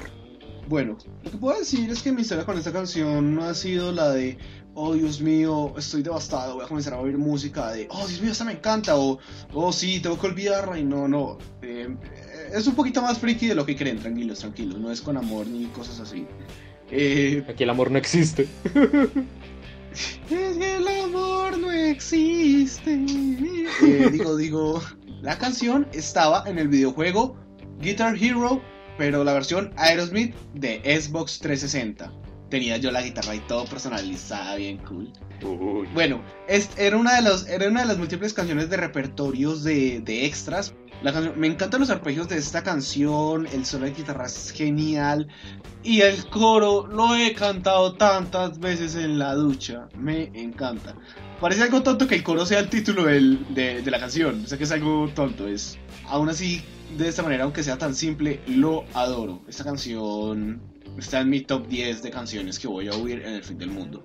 [0.67, 3.91] Bueno, lo que puedo decir es que mi historia con esta canción no ha sido
[3.91, 4.39] la de,
[4.73, 8.31] oh Dios mío, estoy devastado, voy a comenzar a oír música de, oh Dios mío,
[8.31, 9.19] esta me encanta, o,
[9.53, 11.37] oh sí, tengo que olvidarla, y no, no.
[11.61, 11.87] Eh,
[12.51, 15.45] es un poquito más friki de lo que creen, tranquilos, tranquilos, no es con amor
[15.45, 16.25] ni cosas así.
[16.89, 18.47] Eh, Aquí el amor no existe.
[19.93, 20.87] es que el
[21.91, 22.93] existe.
[22.93, 24.81] Eh, digo, digo,
[25.21, 27.35] la canción estaba en el videojuego
[27.79, 28.61] Guitar Hero,
[28.97, 32.11] pero la versión Aerosmith de Xbox 360.
[32.51, 35.11] Tenía yo la guitarra y todo personalizada, bien cool.
[35.41, 35.87] Uy.
[35.93, 40.01] Bueno, es- era, una de los, era una de las múltiples canciones de repertorios de,
[40.01, 40.75] de extras.
[41.01, 45.27] La canción- me encantan los arpegios de esta canción, el solo de guitarra es genial.
[45.81, 49.87] Y el coro lo he cantado tantas veces en la ducha.
[49.97, 50.95] Me encanta.
[51.39, 54.43] Parece algo tonto que el coro sea el título del- de, de la canción.
[54.43, 55.47] O sea que es algo tonto.
[55.47, 56.61] Es, aún así,
[56.99, 59.41] de esta manera, aunque sea tan simple, lo adoro.
[59.47, 60.61] Esta canción
[61.01, 63.69] está en mi top 10 de canciones que voy a oír en el fin del
[63.69, 64.03] mundo.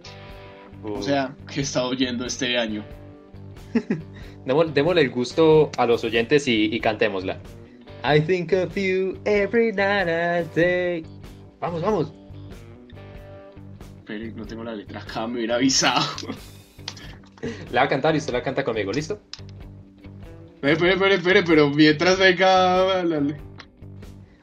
[0.82, 2.84] O sea, que he estado oyendo este año.
[4.44, 7.38] Démosle, el gusto a los oyentes y, y cantémosla.
[8.05, 11.05] I think of you every night and day.
[11.61, 12.12] Vamos, vamos.
[14.05, 16.05] Pero no tengo la letra acá, me hubiera avisado.
[17.72, 19.20] La va a cantar y usted la canta conmigo, ¿listo?
[20.62, 23.05] Espere, espere, espere, pero mientras venga.
[23.05, 23.36] la-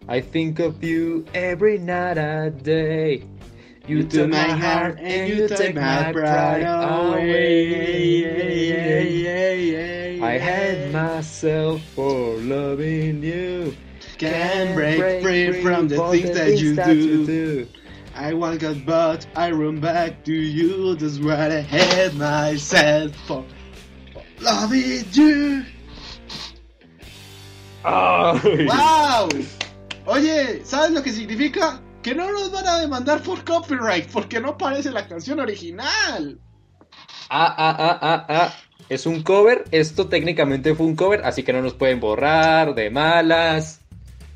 [0.07, 3.23] I think of you every night and day.
[3.87, 8.23] You took my heart and you take my pride away.
[10.21, 13.75] I hate myself for loving you.
[14.17, 17.67] Can't break free from the things the that things you that do.
[18.15, 20.95] I want God, but I run back to you.
[20.95, 23.43] That's what I hate myself for.
[24.39, 25.65] Loving you.
[27.85, 28.65] Oh, Ay.
[28.69, 29.29] ¡Wow!
[30.05, 31.81] Oye, ¿sabes lo que significa?
[32.01, 36.39] Que no nos van a demandar por copyright porque no aparece la canción original.
[37.29, 38.53] Ah, ah, ah, ah, ah.
[38.89, 39.63] Es un cover.
[39.71, 43.79] Esto técnicamente fue un cover, así que no nos pueden borrar de malas.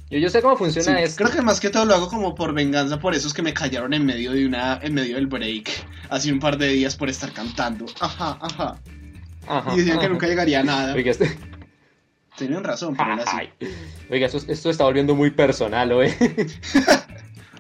[0.09, 1.25] Yo, yo sé cómo funciona Sí, esto.
[1.25, 3.93] creo que más que todo lo hago como por venganza por esos que me callaron
[3.93, 5.69] en medio de una en medio del break
[6.09, 7.85] hace un par de días por estar cantando.
[7.99, 8.79] Ajá, ajá.
[9.49, 10.93] Ajá, Y decían que nunca llegaría a nada.
[10.93, 11.37] Oiga, este-
[12.37, 13.49] Tenían razón, pero era así.
[14.09, 16.15] Oiga, esto, esto está volviendo muy personal, ¿eh?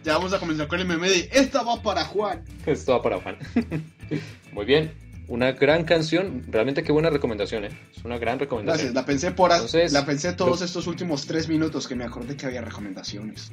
[0.03, 2.41] Ya vamos a comenzar con el meme de esta va para Juan.
[2.65, 3.37] Esto va para Juan.
[4.53, 4.93] Muy bien.
[5.27, 7.69] Una gran canción, realmente qué buena recomendación, ¿eh?
[7.93, 8.93] Es una gran recomendación.
[8.93, 12.37] Gracias, la pensé por Entonces, la pensé todos estos últimos tres minutos que me acordé
[12.37, 13.51] que había recomendaciones.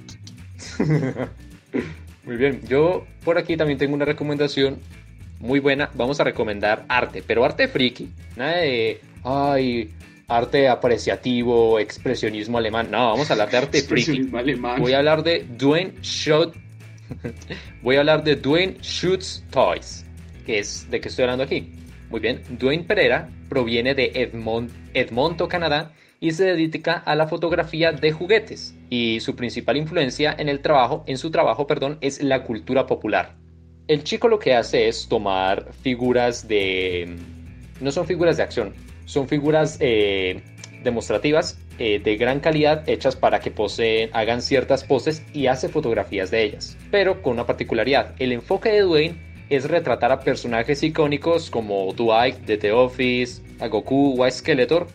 [2.24, 4.78] Muy bien, yo por aquí también tengo una recomendación
[5.40, 5.90] muy buena.
[5.94, 8.12] Vamos a recomendar arte, pero arte friki.
[8.36, 9.90] Nada de, ay,
[10.28, 12.88] arte apreciativo, expresionismo alemán.
[12.90, 14.30] No, vamos a hablar de arte friki.
[14.78, 16.54] Voy a hablar de Dwayne Schott.
[17.82, 20.06] Voy a hablar de Dwayne Shoots Toys,
[20.46, 21.72] que es de qué estoy hablando aquí.
[22.08, 27.92] Muy bien, Dwayne Pereira proviene de Edmont, Edmonton, Canadá, y se dedica a la fotografía
[27.92, 28.74] de juguetes.
[28.88, 33.36] Y su principal influencia en el trabajo, en su trabajo, perdón, es la cultura popular.
[33.86, 37.16] El chico lo que hace es tomar figuras de,
[37.80, 38.72] no son figuras de acción,
[39.04, 40.42] son figuras eh,
[40.82, 46.30] demostrativas eh, de gran calidad hechas para que poseen, hagan ciertas poses y hace fotografías
[46.30, 46.76] de ellas.
[46.90, 49.16] Pero con una particularidad, el enfoque de Dwayne
[49.50, 54.86] es retratar a personajes icónicos como Dwight de The Office, a Goku o a Skeletor,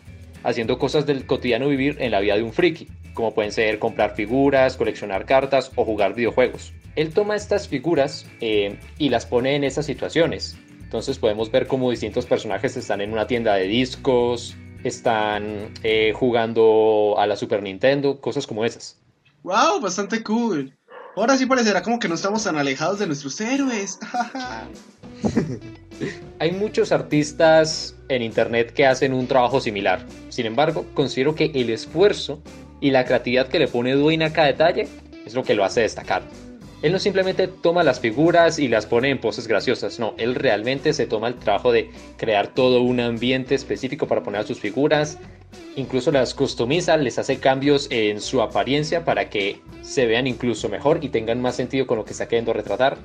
[0.42, 4.14] haciendo cosas del cotidiano vivir en la vida de un friki, como pueden ser comprar
[4.14, 6.72] figuras, coleccionar cartas o jugar videojuegos.
[6.96, 10.56] Él toma estas figuras eh, y las pone en esas situaciones.
[10.90, 17.14] Entonces podemos ver cómo distintos personajes están en una tienda de discos, están eh, jugando
[17.16, 18.98] a la Super Nintendo, cosas como esas.
[19.44, 20.76] Wow, bastante cool.
[21.14, 24.00] Ahora sí parecerá como que no estamos tan alejados de nuestros héroes.
[26.40, 30.04] Hay muchos artistas en internet que hacen un trabajo similar.
[30.28, 32.42] Sin embargo, considero que el esfuerzo
[32.80, 34.88] y la creatividad que le pone Dwayne a cada detalle
[35.24, 36.24] es lo que lo hace destacar.
[36.82, 40.94] Él no simplemente toma las figuras y las pone en poses graciosas, no, él realmente
[40.94, 45.18] se toma el trabajo de crear todo un ambiente específico para poner a sus figuras,
[45.76, 51.00] incluso las customiza, les hace cambios en su apariencia para que se vean incluso mejor
[51.02, 52.96] y tengan más sentido con lo que está queriendo retratar.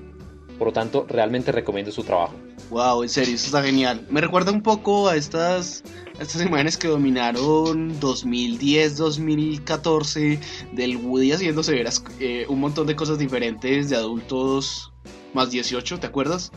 [0.57, 2.34] Por lo tanto, realmente recomiendo su trabajo.
[2.70, 4.05] Wow, en serio, eso está genial.
[4.09, 5.84] Me recuerda un poco a estas,
[6.20, 10.39] a estas imágenes que dominaron 2010, 2014
[10.72, 11.88] del Woody haciéndose ver
[12.20, 14.91] eh, un montón de cosas diferentes de adultos
[15.34, 16.51] más 18, ¿te acuerdas?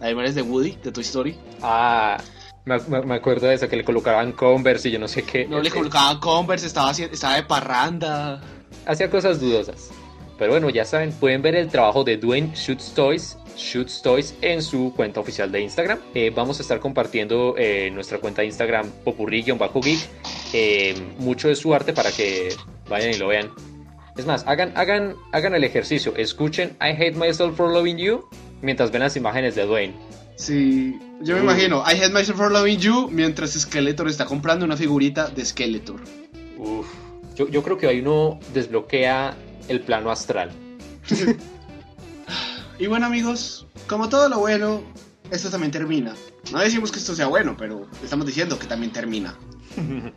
[0.00, 1.36] Las imágenes de Woody, de Toy Story.
[1.62, 2.18] Ah,
[2.64, 5.46] me, acuerdo de eso, que le colocaban Converse y yo no sé qué.
[5.46, 8.40] No le Eh, colocaban Converse, estaba, estaba de parranda.
[8.86, 9.90] Hacía cosas dudosas.
[10.38, 14.62] Pero bueno, ya saben, pueden ver el trabajo de Dwayne Shoots Toys, Shoots Toys en
[14.62, 15.98] su cuenta oficial de Instagram.
[16.14, 19.98] Eh, vamos a estar compartiendo eh, nuestra cuenta de Instagram popurri-geek
[20.52, 22.50] eh, mucho de su arte para que
[22.88, 23.50] vayan y lo vean.
[24.16, 28.24] Es más, hagan, hagan, hagan el ejercicio, escuchen I Hate Myself for Loving You
[28.60, 29.94] mientras ven las imágenes de Dwayne.
[30.36, 31.44] Sí, yo me Uh.
[31.44, 36.00] imagino, I hate myself for loving you, mientras Skeletor está comprando una figurita de Skeletor.
[36.58, 36.86] Uf.
[37.36, 39.36] Yo, yo creo que ahí uno desbloquea
[39.68, 40.50] el plano astral.
[42.82, 44.82] Y bueno amigos, como todo lo bueno,
[45.30, 46.16] esto también termina.
[46.50, 49.38] No decimos que esto sea bueno, pero estamos diciendo que también termina.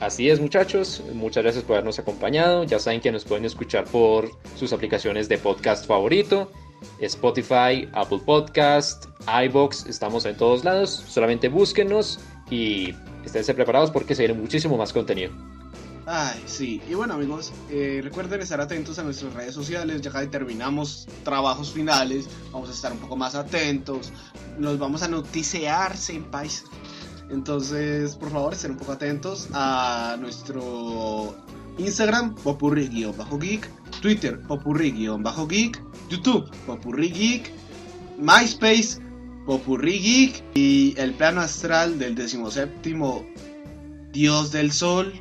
[0.00, 2.64] Así es muchachos, muchas gracias por habernos acompañado.
[2.64, 6.50] Ya saben que nos pueden escuchar por sus aplicaciones de podcast favorito.
[6.98, 9.04] Spotify, Apple Podcast,
[9.44, 10.90] iBox, estamos en todos lados.
[10.90, 12.18] Solamente búsquenos
[12.50, 12.92] y
[13.24, 15.32] esténse preparados porque se viene muchísimo más contenido.
[16.06, 16.82] Ay, sí.
[16.88, 21.70] Y bueno amigos, eh, recuerden estar atentos a nuestras redes sociales, ya que terminamos trabajos
[21.70, 24.12] finales, vamos a estar un poco más atentos,
[24.58, 26.64] nos vamos a noticiar, senpais.
[27.30, 31.36] Entonces, por favor, estén un poco atentos a nuestro
[31.78, 33.70] Instagram, popurri-geek,
[34.02, 37.50] Twitter, popurri-geek, YouTube, popurri-geek,
[38.18, 39.00] MySpace,
[39.46, 43.24] popurri-geek y el plano astral del decimoséptimo
[44.12, 45.12] Dios del Sol,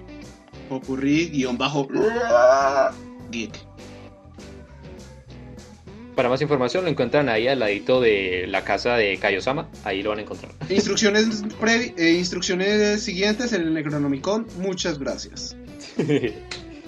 [0.72, 3.52] popurri-geek.
[6.16, 10.10] Para más información lo encuentran ahí al ladito de la casa de Kaiosama, ahí lo
[10.12, 10.52] van a encontrar.
[10.70, 14.46] Instrucciones, previ- eh, instrucciones siguientes en el Necronomicon.
[14.60, 15.56] Muchas gracias.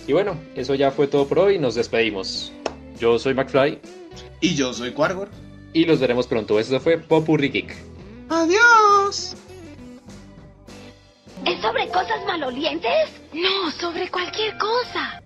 [0.08, 2.52] y bueno, eso ya fue todo por hoy, nos despedimos.
[3.00, 3.80] Yo soy McFly
[4.42, 5.30] Y yo soy Quargor.
[5.74, 6.60] y los veremos pronto.
[6.60, 7.76] Esto fue Popurri Geek.
[8.30, 9.36] ¡Adiós!
[11.46, 13.10] ¿Es sobre cosas malolientes?
[13.34, 15.23] No, sobre cualquier cosa.